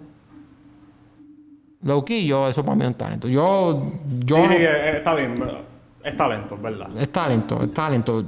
[1.82, 3.28] Low key, yo, eso para mí es un talento.
[3.28, 3.92] Yo...
[4.26, 5.62] yo Sí, no- sí, eh, está bien, ¿verdad?
[6.04, 6.90] Es talento, verdad.
[6.98, 8.24] Es talento, es talento.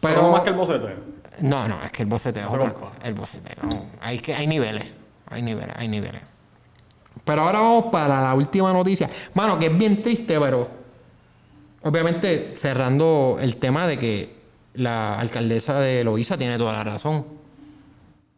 [0.00, 0.22] Pero, Pero...
[0.22, 0.94] no más que el boceteo.
[1.40, 2.96] No, no, es que el boceteo es otra cosa.
[3.04, 3.54] El boceteo.
[4.00, 4.90] Hay, que, hay niveles.
[5.30, 6.22] Hay niveles, hay niveles.
[7.28, 9.10] Pero ahora vamos para la última noticia.
[9.34, 10.66] Mano, que es bien triste, pero.
[11.82, 14.34] Obviamente, cerrando el tema de que
[14.74, 17.26] la alcaldesa de Loíza tiene toda la razón.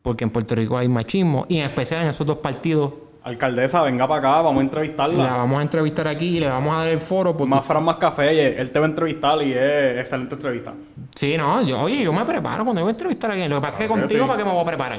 [0.02, 1.46] Porque en Puerto Rico hay machismo.
[1.48, 2.92] Y en especial en esos dos partidos.
[3.22, 5.24] Alcaldesa, venga para acá, vamos a La entrevistarla.
[5.36, 7.36] vamos a entrevistar aquí y le vamos a dar el foro.
[7.36, 10.74] Porque Más Fran, más café, él te va a entrevistar y es excelente entrevista.
[11.14, 13.50] Sí, no, yo, oye, yo me preparo cuando voy a entrevistar a alguien.
[13.50, 14.26] Lo que pasa es que contigo, sí.
[14.26, 14.98] ¿para qué me voy a preparar?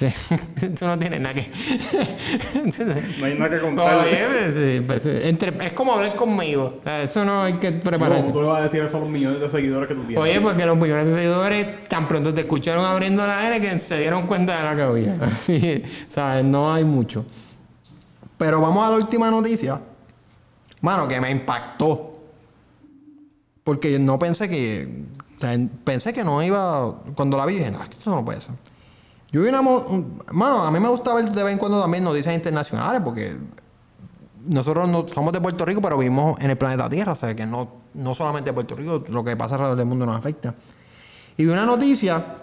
[0.00, 1.50] Sí, tú, sí, tú no tienes nada que.
[3.18, 4.06] No hay nada que contar.
[4.06, 6.80] Oye, pues, sí, pues, sí, entre- es como hablar conmigo.
[7.02, 8.22] Eso no hay que prepararse.
[8.22, 10.16] ¿Cómo tú le vas a decir eso a los millones de seguidores que tú tienes?
[10.18, 13.98] Oye, porque los millones de seguidores tan pronto te escucharon abriendo la N que se
[13.98, 15.18] dieron cuenta de la que había.
[16.08, 16.44] ¿Sabes?
[16.46, 17.26] No hay mucho.
[18.38, 19.82] Pero vamos a la última noticia.
[20.80, 22.18] Mano, que me impactó.
[23.64, 25.04] Porque no pensé que.
[25.84, 27.02] pensé que no iba.
[27.14, 28.54] Cuando la vi dije, no, esto no puede ser.
[29.32, 29.62] Yo vi una.
[29.62, 33.36] Mano, a mí me gusta ver de vez en cuando también noticias internacionales porque
[34.46, 37.46] nosotros no, somos de Puerto Rico, pero vivimos en el planeta Tierra, o sea que
[37.46, 40.54] no, no solamente Puerto Rico, lo que pasa alrededor del mundo nos afecta.
[41.36, 42.36] Y vi una noticia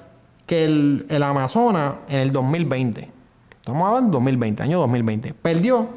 [0.45, 3.11] que el, el Amazonas en el 2020,
[3.55, 5.89] estamos hablando del 2020, año 2020, perdió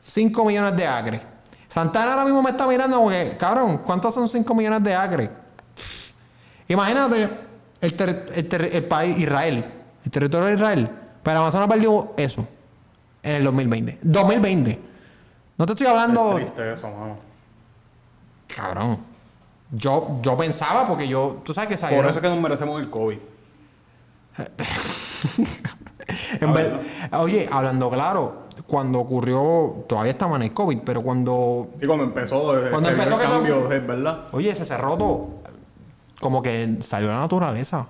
[0.00, 1.20] 5 millones de acres.
[1.68, 5.30] Santana ahora mismo me está mirando como que, cabrón, ¿cuántos son 5 millones de acres?
[6.68, 7.30] Imagínate
[7.80, 10.90] el, el país Israel, el territorio de Israel,
[11.22, 12.46] pero Amazonas perdió eso
[13.22, 13.98] en el 2020.
[14.02, 14.80] 2020.
[15.58, 16.30] No te estoy hablando.
[16.38, 17.18] Es triste eso, mano.
[18.54, 18.98] Cabrón.
[19.72, 21.42] Yo, yo pensaba porque yo.
[21.44, 23.18] Tú sabes que Por salieron- eso es que nos merecemos el COVID.
[26.40, 26.80] en ver-
[27.12, 29.84] Oye, hablando claro, cuando ocurrió.
[29.88, 31.68] Todavía estamos en el COVID, pero cuando.
[31.78, 34.26] Sí, cuando empezó, eh, Cuando empezó el que todo- cambio, es verdad.
[34.32, 35.28] Oye, se cerró todo.
[36.20, 37.86] Como que salió la naturaleza.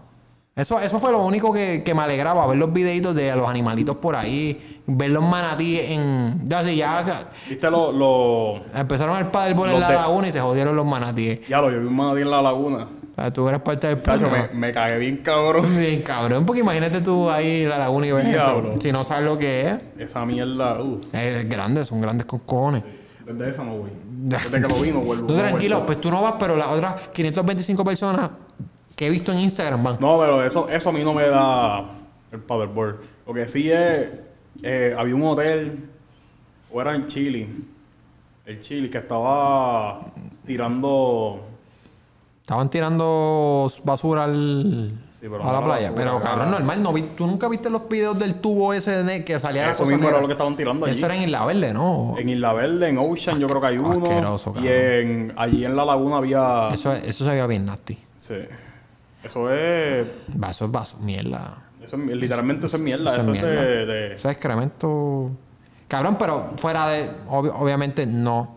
[0.60, 3.96] Eso, eso fue lo único que, que me alegraba, ver los videitos de los animalitos
[3.96, 6.40] por ahí, ver los manatíes en.
[6.44, 8.54] Ya, sí, ya ¿Viste lo, lo...
[8.74, 11.48] empezaron el paddleball en Los la de- laguna y se jodieron los manatíes.
[11.48, 12.88] Ya lo, yo vi un manatí en la laguna.
[13.12, 14.48] O sea, tú eres parte del Sacho, problema.
[14.52, 15.66] me, me cagué bien cabrón.
[15.78, 18.74] Bien, cabrón, porque imagínate tú ahí en la laguna y ves eso.
[18.80, 21.06] Si no sabes lo que es, Esa mierda, uff.
[21.14, 22.82] es grande, son grandes con cojones.
[23.26, 23.90] Desde esa no voy.
[24.22, 25.26] Desde que lo vi no vuelvo.
[25.26, 25.86] Tú no tranquilo, vuelvo.
[25.86, 28.30] pues tú no vas, pero las otras 525 personas
[29.00, 29.96] que he visto en Instagram van.
[29.98, 31.86] No, pero eso, eso a mí no me da
[32.32, 32.96] el paddleboard.
[33.26, 34.10] Lo que sí es,
[34.62, 35.88] eh, había un hotel,
[36.70, 37.48] o era en Chile,
[38.44, 40.02] el Chile, que estaba
[40.44, 41.40] tirando...
[42.42, 45.92] Estaban tirando basura al, Sí, pero a la playa.
[45.92, 49.24] basura, pero cabrón, normal, no vi- tú nunca viste los videos del tubo ese de-
[49.24, 50.94] que salía Eso mismo era lo que estaban tirando allí.
[50.98, 52.16] Eso era en Isla Verde, ¿no?
[52.18, 53.92] En Isla Verde, en Ocean, yo creo que hay uno.
[54.04, 54.72] Asqueroso, y cabrón.
[54.74, 56.68] en, allí en la laguna había...
[56.74, 57.96] Eso, eso se veía bien nasty.
[58.14, 58.34] Sí.
[59.22, 60.06] Eso es...
[60.34, 61.58] Vaso es vaso, mierda.
[61.82, 63.12] Eso es, literalmente eso es mierda.
[63.12, 63.62] Eso Eso, es mierda.
[63.62, 65.30] de, de- Eso es excremento.
[65.88, 67.10] Cabrón, pero fuera de.
[67.28, 68.56] obvi- obviamente no.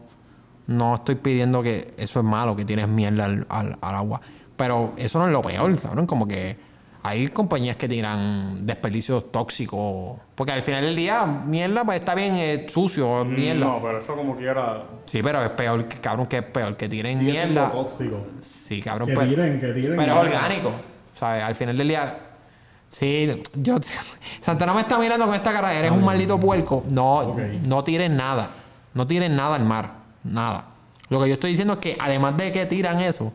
[0.68, 4.22] No estoy pidiendo que eso es malo, que tienes mierda al, al- al agua.
[4.56, 6.06] Pero eso no es lo peor, cabrón.
[6.06, 6.58] Como que
[7.06, 10.20] hay compañías que tiran desperdicios tóxicos.
[10.36, 13.66] Porque al final del día, mierda, pues está bien sucio, es mierda.
[13.66, 14.84] No, pero eso como quiera...
[15.06, 17.72] Sí, pero es peor, que, cabrón, que es peor que tiren siendo mierda.
[17.72, 18.26] tóxico.
[18.40, 20.72] Sí, cabrón, Que pero, tiren, que tiren pero es orgánico.
[21.14, 21.44] ¿Sabes?
[21.44, 22.18] Al final del día.
[22.90, 23.78] Sí, yo.
[24.42, 25.74] Santana me está mirando con esta cara.
[25.74, 26.86] Eres un maldito puerco.
[26.90, 27.36] No,
[27.66, 28.48] no tires nada.
[28.94, 29.94] No tires nada al mar.
[30.24, 30.68] Nada.
[31.10, 33.34] Lo que yo estoy diciendo es que además de que tiran eso,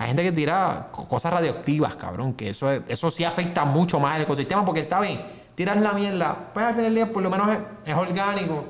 [0.00, 2.32] hay gente que tira co- cosas radioactivas, cabrón.
[2.34, 4.64] Que eso, es- eso sí afecta mucho más el ecosistema.
[4.64, 5.20] Porque está bien,
[5.54, 6.50] tiras la mierda.
[6.54, 8.64] Pues al final del día, por lo menos es, es orgánico.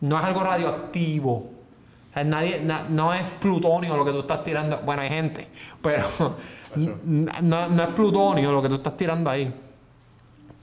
[0.00, 1.32] No es algo radioactivo.
[1.36, 4.78] O sea, nadie, na- no es plutonio lo que tú estás tirando.
[4.80, 5.48] Bueno, hay gente,
[5.80, 6.04] pero
[6.76, 9.54] no, no es plutonio lo que tú estás tirando ahí.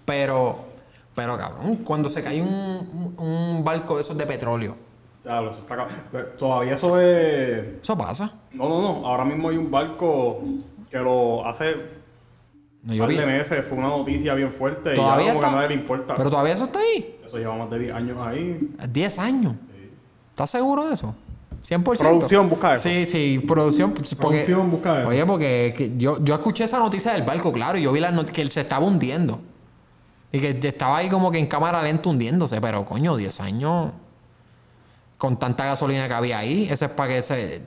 [0.05, 0.65] Pero,
[1.15, 4.75] pero cabrón, cuando se cae un, un- un barco de esos de petróleo,
[5.23, 5.87] Ya, lo- eso está
[6.37, 7.65] Todavía eso es...
[7.81, 8.33] eso pasa.
[8.51, 9.07] No, no, no.
[9.07, 10.41] Ahora mismo hay un barco
[10.89, 11.75] que lo hace
[12.83, 15.39] No, yo par vi- de meses fue una noticia bien fuerte Todavía y ya como
[15.39, 15.61] que a está.
[15.61, 16.15] nadie le importa.
[16.15, 17.19] Pero todavía eso está ahí.
[17.23, 18.69] Eso lleva más de 10 años ahí.
[18.89, 19.55] 10 años.
[20.31, 21.15] ¿Estás seguro de eso?
[21.61, 21.83] 100%.
[21.99, 22.83] Producción, busca eso.
[22.89, 23.91] Sí, sí, producción.
[23.93, 25.07] pues, porque- Producción, busca eso.
[25.09, 28.13] Oye, porque que yo, yo escuché esa noticia del barco, claro, y yo vi la
[28.25, 29.39] que él se estaba hundiendo.
[30.33, 33.91] Y que estaba ahí como que en cámara lenta hundiéndose, pero coño, 10 años
[35.23, 37.65] con tanta gasolina que había ahí, eso es para que se...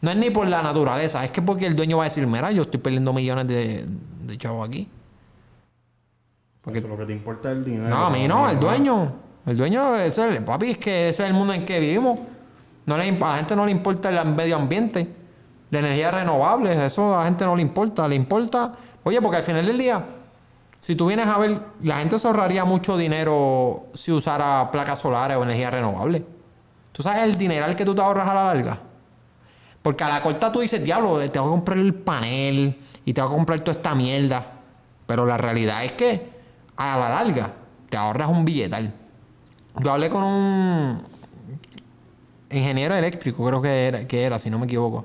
[0.00, 2.50] No es ni por la naturaleza, es que porque el dueño va a decir, mira,
[2.52, 3.84] yo estoy perdiendo millones de,
[4.22, 4.88] de chavos aquí.
[6.64, 7.90] Porque lo que te importa es el dinero.
[7.90, 9.12] No, a mí no, el dueño.
[9.44, 12.18] El dueño, es el, papi, es que ese es el mundo en que vivimos.
[12.86, 15.06] No le, a la gente no le importa el medio ambiente.
[15.70, 18.08] La energía renovable, eso a la gente no le importa.
[18.08, 18.72] Le importa.
[19.04, 20.02] Oye, porque al final del día,
[20.80, 25.36] si tú vienes a ver, la gente se ahorraría mucho dinero si usara placas solares
[25.36, 26.35] o energía renovable.
[26.96, 28.78] ¿Tú sabes el dineral que tú te ahorras a la larga?
[29.82, 33.20] Porque a la corta tú dices, diablo, te voy a comprar el panel y te
[33.20, 34.46] voy a comprar toda esta mierda.
[35.06, 36.30] Pero la realidad es que
[36.74, 37.52] a la larga
[37.90, 38.94] te ahorras un billetal.
[39.78, 41.02] Yo hablé con un
[42.50, 45.04] ingeniero eléctrico, creo que era, que era si no me equivoco.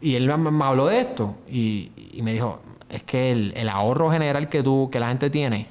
[0.00, 4.10] Y él me, habló de esto y, y me dijo, es que el, el ahorro
[4.10, 5.66] general que tú, que la gente tiene,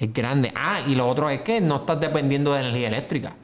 [0.00, 0.52] es grande.
[0.56, 3.36] Ah, y lo otro es que no estás dependiendo de energía eléctrica.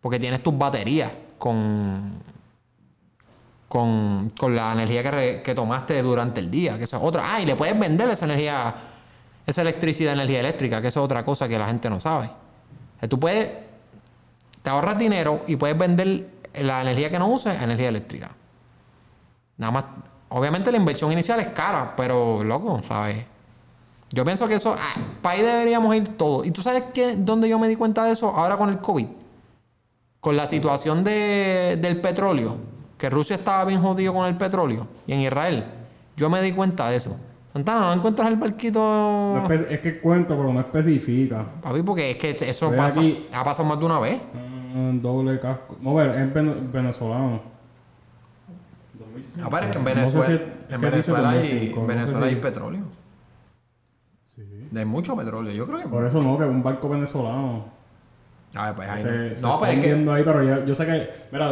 [0.00, 2.12] Porque tienes tus baterías con,
[3.68, 6.78] con, con la energía que, que tomaste durante el día.
[6.78, 7.34] Que eso es otra.
[7.34, 8.74] Ah, y le puedes vender esa energía,
[9.46, 12.26] esa electricidad, energía eléctrica, que eso es otra cosa que la gente no sabe.
[12.26, 13.52] O sea, tú puedes,
[14.62, 18.30] te ahorras dinero y puedes vender la energía que no uses energía eléctrica.
[19.56, 19.84] Nada más,
[20.28, 23.26] obviamente la inversión inicial es cara, pero loco, ¿sabes?
[24.10, 26.46] Yo pienso que eso, ah, para ahí deberíamos ir todos.
[26.46, 28.28] ¿Y tú sabes qué, dónde yo me di cuenta de eso?
[28.34, 29.06] Ahora con el COVID.
[30.20, 32.56] Con la situación de- del petróleo.
[32.98, 34.88] Que Rusia estaba bien jodido con el petróleo.
[35.06, 35.64] Y en Israel.
[36.16, 37.16] Yo me di cuenta de eso.
[37.52, 38.80] Santana, ¿no encuentras el barquito?
[38.80, 41.46] No es que cuenta, pero no especifica.
[41.62, 43.26] Papi, porque es que eso pasa, aquí.
[43.32, 44.20] ha pasado más de una vez.
[44.74, 45.76] Mm, doble casco.
[45.80, 47.40] No, pero es vene- venezolano.
[49.36, 51.80] No, pero es que en No sé Venezuela, si- en ¿qué dice Venezuela, hay, 2005?
[51.80, 52.84] en No sé Venezuela si- hay petróleo.
[54.24, 54.42] Sí.
[54.76, 55.52] Hay mucho petróleo.
[55.52, 55.88] Yo creo que.
[55.88, 57.64] Por eso no, que es un barco venezolano.
[58.54, 59.36] A ver, pues ahí Se, no.
[59.36, 59.86] se No, pero es que.
[59.86, 61.08] hundiendo ahí, pero yo, yo sé que.
[61.30, 61.50] Mira,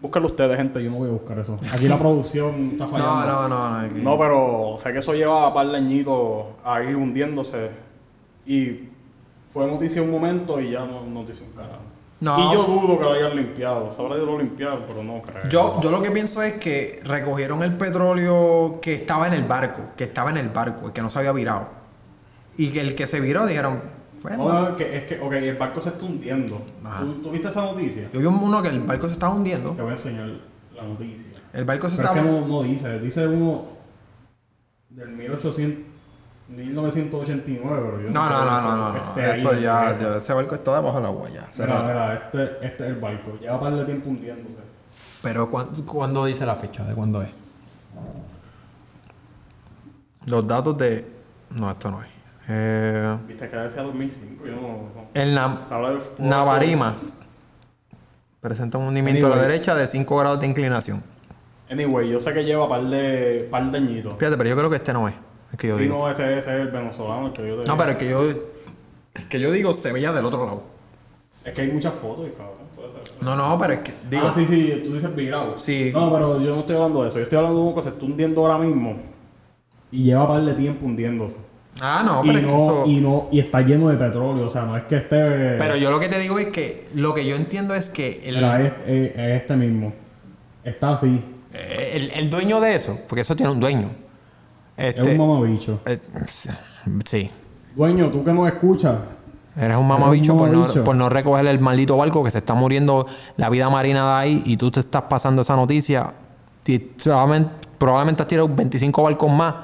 [0.00, 0.82] búscalo ustedes, gente.
[0.82, 1.58] Yo no voy a buscar eso.
[1.72, 3.26] Aquí la producción está fallando.
[3.26, 3.70] No, no, no.
[3.70, 7.70] No, es No, pero sé que eso lleva a par de añitos ahí hundiéndose.
[8.46, 8.88] Y
[9.48, 11.78] fue noticia un momento y ya no es noticia un carajo.
[12.20, 12.38] No.
[12.38, 13.90] Y yo dudo que lo hayan limpiado.
[13.90, 15.48] Sabrá Dios lo limpiaron, pero no creo.
[15.48, 19.90] Yo, yo lo que pienso es que recogieron el petróleo que estaba en el barco,
[19.96, 21.68] que estaba en el barco, el que no se había virado.
[22.56, 23.82] Y que el que se viró dijeron,
[24.24, 26.62] pues, No, no, es que, es que, ok, el barco se está hundiendo.
[26.98, 28.08] ¿Tú, tú viste esa noticia?
[28.10, 29.72] yo vi uno que el barco se estaba hundiendo.
[29.72, 30.30] Te voy a enseñar
[30.74, 31.26] la noticia.
[31.52, 32.32] El barco se Pero es estaba...
[32.32, 33.64] que no, no dice, dice uno
[34.88, 35.84] del 1800,
[36.48, 39.20] 1989, pero yo No, no, no, no, no, no.
[39.20, 41.46] Eso ya, ese barco está debajo del agua ya.
[41.58, 43.38] Mira, mira, este, este es el barco.
[43.38, 44.56] Lleva par de tiempo hundiéndose.
[45.20, 46.82] Pero ¿cuándo, cuándo dice la fecha?
[46.84, 47.30] ¿De cuándo es?
[50.24, 51.06] Los datos de...
[51.50, 52.23] No, esto no es.
[52.48, 54.60] Eh, Viste que decía 2005, yo no...
[54.60, 55.08] no.
[55.14, 55.34] el
[56.18, 56.94] Navarima
[58.40, 61.02] presenta un hundimiento a la derecha de 5 grados de inclinación.
[61.70, 64.14] Anyway, yo sé que lleva par de, par de añitos.
[64.18, 65.14] Fíjate, pero yo creo que este no es.
[65.50, 65.98] Es que yo Sí, digo.
[65.98, 68.20] no, ese, ese es el venezolano el que yo te No, pero es que yo.
[69.14, 70.64] Es que yo digo, se veía del otro lado.
[71.44, 73.22] Es que hay muchas fotos y cabrón, puede ser.
[73.22, 73.94] No, no, pero es que.
[74.10, 74.26] Digo.
[74.26, 75.56] ah, sí, sí, tú dices virado.
[75.56, 75.90] Sí.
[75.94, 77.18] No, pero yo no estoy hablando de eso.
[77.18, 78.96] Yo estoy hablando de uno que se está hundiendo ahora mismo.
[79.90, 81.36] Y lleva par de tiempo hundiéndose.
[81.80, 82.84] Ah, no, y, pero es que no, eso.
[82.86, 84.46] y no, y está lleno de petróleo.
[84.46, 85.56] O sea, no es que esté.
[85.58, 86.86] Pero yo lo que te digo es que.
[86.94, 88.20] Lo que yo entiendo es que.
[88.24, 89.92] El, es, es- es este mismo.
[90.62, 91.22] Está así.
[91.52, 93.90] Eh, El, el dueño de eso, porque eso tiene un dueño.
[94.76, 95.80] Es Este, un mamabicho.
[95.86, 95.98] eh,
[97.04, 97.30] sí.
[97.76, 98.96] Dueño, tú que nos escuchas.
[99.56, 100.84] Eres un mamabicho por no, mamabicho.
[100.84, 103.06] por no recoger el maldito barco que se está muriendo
[103.36, 106.12] la vida marina de ahí y tú te estás pasando esa noticia.
[106.64, 109.54] Ti- Probablemente, probablemente has tirado 25 barcos más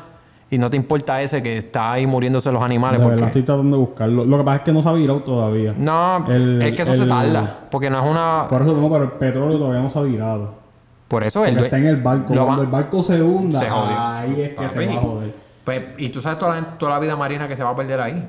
[0.51, 3.01] y no te importa ese que está ahí muriéndose los animales.
[3.01, 3.25] Porque...
[3.25, 4.25] estoy tratando de buscarlo.
[4.25, 5.75] Lo que pasa es que no se ha virado todavía.
[5.77, 7.61] No, El- es que eso se tarda.
[7.71, 8.47] Porque no es una.
[8.51, 10.55] Por eso no, pero el petróleo todavía no se ha virado.
[11.09, 12.35] Por eso el está en el barco.
[12.35, 13.99] lo Cuando va- el barco se hunda, Se jodió.
[13.99, 14.75] ahí es que Papi.
[14.79, 15.35] se va a joder.
[15.65, 17.77] Pues, y tú sabes toda la, gente- toda la vida marina que se va a
[17.77, 18.29] perder ahí.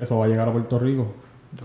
[0.00, 1.06] Eso va a llegar a Puerto Rico.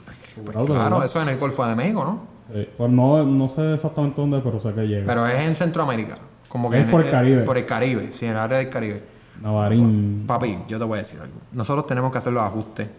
[0.05, 2.37] Pues, Claro, eso en el Golfo de México, ¿no?
[2.53, 5.05] Eh, pues no, no sé exactamente dónde, pero sé que llega.
[5.05, 6.17] Pero es en Centroamérica.
[6.49, 7.41] Como que Es en por el Caribe.
[7.43, 9.03] Por el Caribe, sí, en el área del Caribe.
[9.41, 10.25] Navarín.
[10.27, 11.39] Papi, yo te voy a decir algo.
[11.51, 12.89] Nosotros tenemos que hacer los ajustes.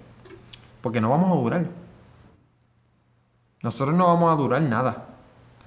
[0.80, 1.66] Porque no vamos a durar.
[3.62, 5.06] Nosotros no vamos a durar nada.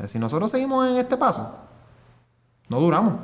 [0.06, 1.56] Si nosotros seguimos en este paso,
[2.70, 3.16] no duramos.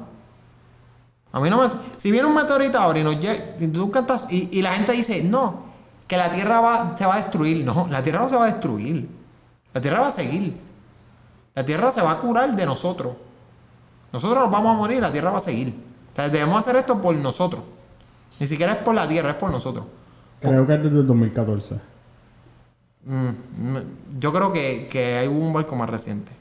[1.32, 1.70] A mí no me...
[1.96, 3.16] Si viene un meteorito ahora y nos.
[3.16, 5.64] Y, tú cantas, y, la gente dice, no,
[6.08, 7.64] que la Tierra se va a destruir.
[7.66, 9.10] No, la Tierra no se va a destruir.
[9.74, 10.60] La Tierra va a seguir.
[11.56, 13.16] La Tierra se va a curar de nosotros.
[14.12, 15.87] Nosotros nos vamos a morir, la Tierra va a seguir.
[16.18, 17.62] Sea, debemos hacer esto por nosotros.
[18.40, 19.86] Ni siquiera es por la Tierra, es por nosotros.
[20.40, 21.80] Creo que es desde el 2014.
[23.06, 23.30] Mm,
[24.20, 26.32] yo creo que, que hay un barco más reciente.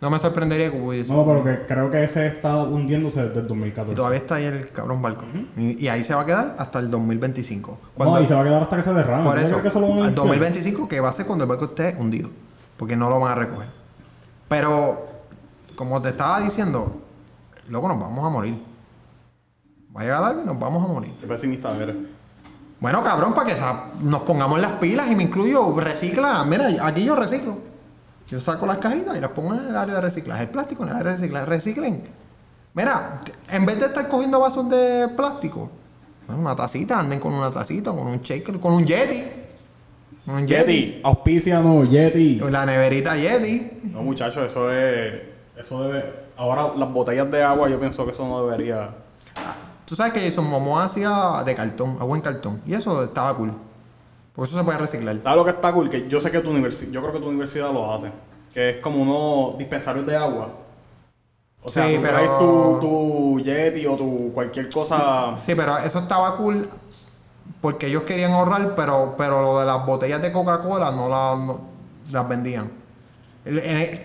[0.00, 1.12] No me sorprendería que hubiese.
[1.12, 3.92] No, pero que creo que ese está hundiéndose desde el 2014.
[3.92, 5.26] Y todavía está ahí el cabrón barco.
[5.58, 7.70] y, y ahí se va a quedar hasta el 2025.
[7.70, 9.22] No, Cuando, y se va a quedar hasta que se derrame.
[9.22, 10.14] por eso, que eso al limpiar.
[10.14, 12.30] 2025 que va a ser cuando el barco esté hundido.
[12.78, 13.68] Porque no lo van a recoger.
[14.48, 15.04] Pero,
[15.76, 17.02] como te estaba diciendo,
[17.68, 18.77] luego nos vamos a morir.
[19.96, 21.14] Va a llegar algo y nos vamos a morir.
[21.20, 21.96] Qué pesimista eres.
[22.80, 23.60] Bueno, cabrón, para que
[24.02, 26.44] nos pongamos las pilas y me incluyo, recicla.
[26.44, 27.58] Mira, aquí yo reciclo.
[28.28, 30.44] Yo saco las cajitas y las pongo en el área de reciclaje.
[30.44, 31.46] El plástico en el área de reciclaje.
[31.46, 32.04] Reciclen.
[32.74, 33.20] Mira,
[33.50, 35.70] en vez de estar cogiendo vasos de plástico,
[36.28, 39.24] una tacita, anden con una tacita, con un shaker, con un Yeti.
[40.26, 42.38] Un Yeti, auspiciano, Yeti.
[42.50, 43.80] La neverita Yeti.
[43.84, 45.22] No, muchachos, eso es.
[45.56, 46.28] Eso debe.
[46.36, 48.90] Ahora, las botellas de agua, yo pienso que eso no debería.
[49.88, 52.60] Tú sabes que Jason Momoa hacía de cartón, agua en cartón.
[52.66, 53.52] Y eso estaba cool.
[54.34, 55.16] Porque eso se puede reciclar.
[55.22, 55.88] ¿Sabes lo que está cool?
[55.88, 56.90] Que yo sé que tu universidad.
[56.92, 58.12] Yo creo que tu universidad lo hace.
[58.52, 60.50] Que es como unos dispensarios de agua.
[61.62, 65.34] O sea, Sí, tú pero- traes tu, tu Yeti o tu cualquier cosa.
[65.38, 66.68] Sí, pero eso estaba cool
[67.62, 71.60] porque ellos querían ahorrar, pero, pero lo de las botellas de Coca-Cola no, la- no-
[72.12, 72.70] las vendían.
[73.44, 73.98] El- en el-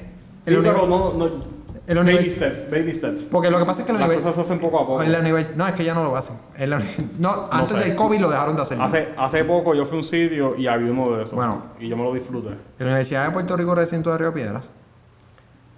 [0.46, 1.14] Sí, pero no.
[1.14, 1.30] no
[1.86, 3.24] el baby steps, baby steps.
[3.24, 5.04] Porque lo que pasa es que la Las cosas se hacen poco a poco.
[5.04, 6.38] en la no, es que ya no lo hacen.
[6.56, 6.82] En la
[7.20, 7.84] no, antes sé.
[7.84, 8.82] del COVID lo dejaron de hacer.
[8.82, 11.34] Hace, hace poco yo fui a un sitio y había uno de esos.
[11.34, 11.64] Bueno.
[11.80, 12.50] Y yo me lo disfruté.
[12.50, 14.70] En la Universidad de Puerto Rico, recinto de Río Piedras,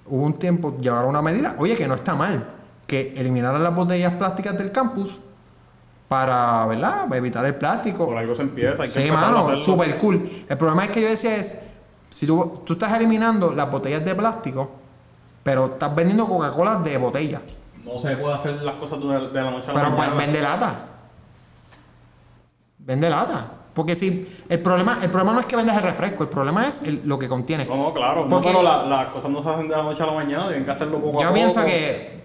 [0.05, 2.49] hubo un tiempo, llevaron una medida, oye, que no está mal,
[2.85, 5.21] que eliminaran las botellas plásticas del campus
[6.07, 7.05] para, ¿verdad?
[7.05, 8.05] Para evitar el plástico.
[8.05, 8.83] Por algo se empieza.
[8.83, 10.45] Hay que Sí, mano, super cool.
[10.47, 11.61] El problema es que yo decía es,
[12.11, 14.84] si tú, tú estás eliminando las botellas de plástico,
[15.45, 17.39] pero estás vendiendo Coca-Cola de botella.
[17.83, 19.07] No se puede hacer las cosas de,
[19.43, 20.15] la noche a la Pero mañana.
[20.15, 20.79] vende lata.
[22.79, 23.45] Vende lata.
[23.75, 26.81] Porque si el problema, el problema no es que vendas el refresco, el problema es
[26.81, 27.65] el- lo que contiene.
[27.65, 28.23] No, no, claro.
[28.23, 30.47] No, Porque- pero la- las cosas no se hacen de la noche a la mañana.
[30.47, 31.33] Tienen que hacerlo poco a Yo poco.
[31.35, 32.23] pienso que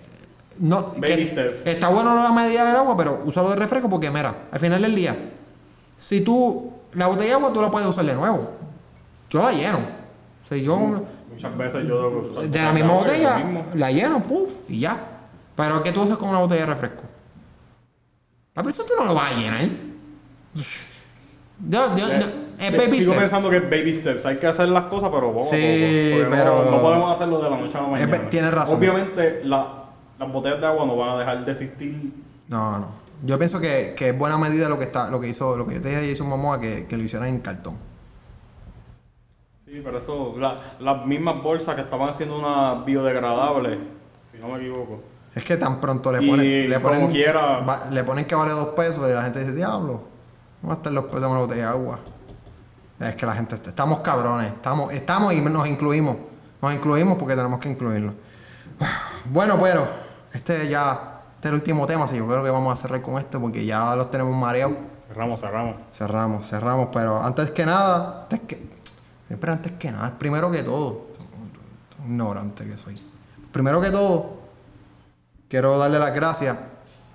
[0.60, 1.66] no que steps.
[1.66, 4.94] está bueno la medida del agua, pero úsalo de refresco porque mira, al final del
[4.94, 5.30] día,
[5.96, 8.52] si tú la botella de agua tú la puedes usar de nuevo.
[9.28, 9.78] Yo la lleno.
[9.78, 12.42] O sea, yo Muchas veces yo...
[12.42, 15.06] de la misma botella la lleno, puff, y ya.
[15.56, 17.04] Pero ¿qué tú haces con una botella de refresco?
[18.54, 19.68] Papi, eso tú no lo vas a llenar.
[21.68, 23.18] Yo, Eh, no, es baby Sigo steps.
[23.18, 24.26] pensando que es baby steps.
[24.26, 26.30] Hay que hacer las cosas, pero poco a Sí, poco.
[26.30, 28.12] Pero- No, no podemos hacerlo de la noche a la Es mañana.
[28.12, 28.76] ve- tienes razón.
[28.78, 29.84] Obviamente, la-
[30.18, 32.12] las botellas de agua no van a dejar de existir.
[32.48, 32.88] No, no.
[33.22, 35.74] Yo pienso que, que es buena medida lo que está, lo que hizo, lo que
[35.74, 37.76] yo te dije Jason Momoa, que, que lo hicieran en cartón.
[39.70, 40.34] Sí, pero eso...
[40.36, 43.78] la- las mismas bolsas que estaban haciendo una biodegradable,
[44.28, 45.00] si no me equivoco.
[45.32, 48.34] Es que tan pronto le Y ponen, le como ponen, quiera- va- le ponen que
[48.34, 50.02] vale dos pesos y la gente dice, diablo,
[50.60, 52.00] ¿cómo están los pesos de una botella de agua?
[52.98, 56.16] Es que la gente, estamos cabrones, estamos, estamos y nos incluimos.
[56.60, 58.14] Nos incluimos porque tenemos que incluirnos.
[59.26, 59.84] Bueno, bueno,
[60.34, 63.18] este ya, este es el último tema, así yo creo que vamos a cerrar con
[63.18, 64.74] esto porque ya los tenemos mareados.
[65.06, 65.74] Cerramos, cerramos.
[65.92, 68.68] Cerramos, cerramos, pero antes que nada, antes que,
[69.30, 71.06] siempre antes que nada, primero que todo,
[72.04, 73.00] ignorante que soy.
[73.52, 74.40] Primero que todo,
[75.48, 76.56] quiero darle las gracias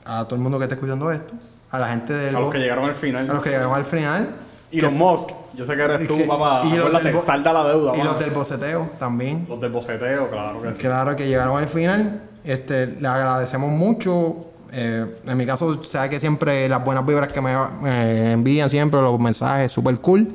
[0.06, 1.34] a todo el mundo que está escuchando esto,
[1.72, 3.30] a la gente del A los que llegaron al final.
[3.30, 4.36] a los que llegaron al final.
[4.72, 6.62] Y los Musk, yo sé que eres tú, que- papá.
[6.66, 7.92] y los del salda la deuda.
[7.96, 8.12] Y papá.
[8.14, 9.46] los del boceteo también.
[9.50, 10.80] Los del boceteo, claro que sí.
[10.80, 12.24] Claro que llegaron al final.
[12.46, 14.46] Este, le agradecemos mucho.
[14.72, 19.02] Eh, en mi caso, sabe que siempre las buenas vibras que me, me envían, siempre
[19.02, 20.34] los mensajes, súper cool.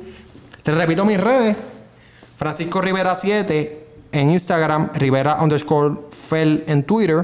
[0.63, 1.55] Te repito mis redes:
[2.41, 7.23] Francisco Rivera 7 en Instagram, Rivera underscore Fel en Twitter.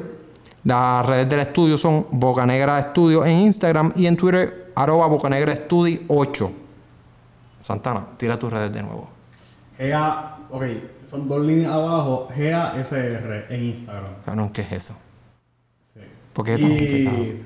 [0.63, 6.01] Las redes del estudio son Bocanegra Estudio en Instagram y en Twitter, arroba Bocanegra Estudio
[6.07, 6.51] 8.
[7.59, 9.09] Santana, tira tus redes de nuevo.
[9.79, 10.63] GA, ok,
[11.03, 14.13] son dos líneas abajo, GASR en Instagram.
[14.23, 14.95] Cabrón, ¿qué es eso?
[15.81, 16.01] Sí.
[16.31, 16.71] ¿Por qué es tan?
[16.71, 17.43] Y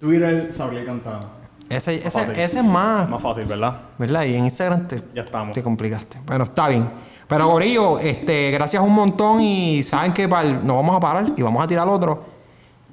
[0.00, 1.28] Twitter, Sabriel Cantana.
[1.68, 3.74] Ese, ese, ese es más, Más fácil, ¿verdad?
[3.98, 4.24] ¿verdad?
[4.24, 5.54] Y en Instagram te, Ya estamos.
[5.54, 6.20] te complicaste.
[6.26, 6.88] Bueno, está bien.
[7.26, 11.64] Pero Gorillo, este, gracias un montón y saben que nos vamos a parar y vamos
[11.64, 12.22] a tirar otro.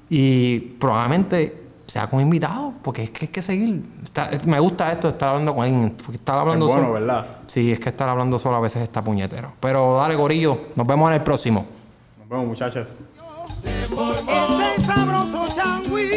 [0.10, 3.84] Y probablemente sea con invitados, porque es que hay que seguir.
[4.04, 6.94] Está- me gusta esto de estar hablando con alguien, porque estar Es hablando bueno, solo.
[6.94, 7.26] ¿verdad?
[7.48, 9.52] Sí, es que estar hablando solo a veces está puñetero.
[9.60, 11.66] Pero dale, Gorillo, nos vemos en el próximo.
[12.20, 13.00] Nos vemos, muchachos.
[13.64, 16.12] Este sabroso changui.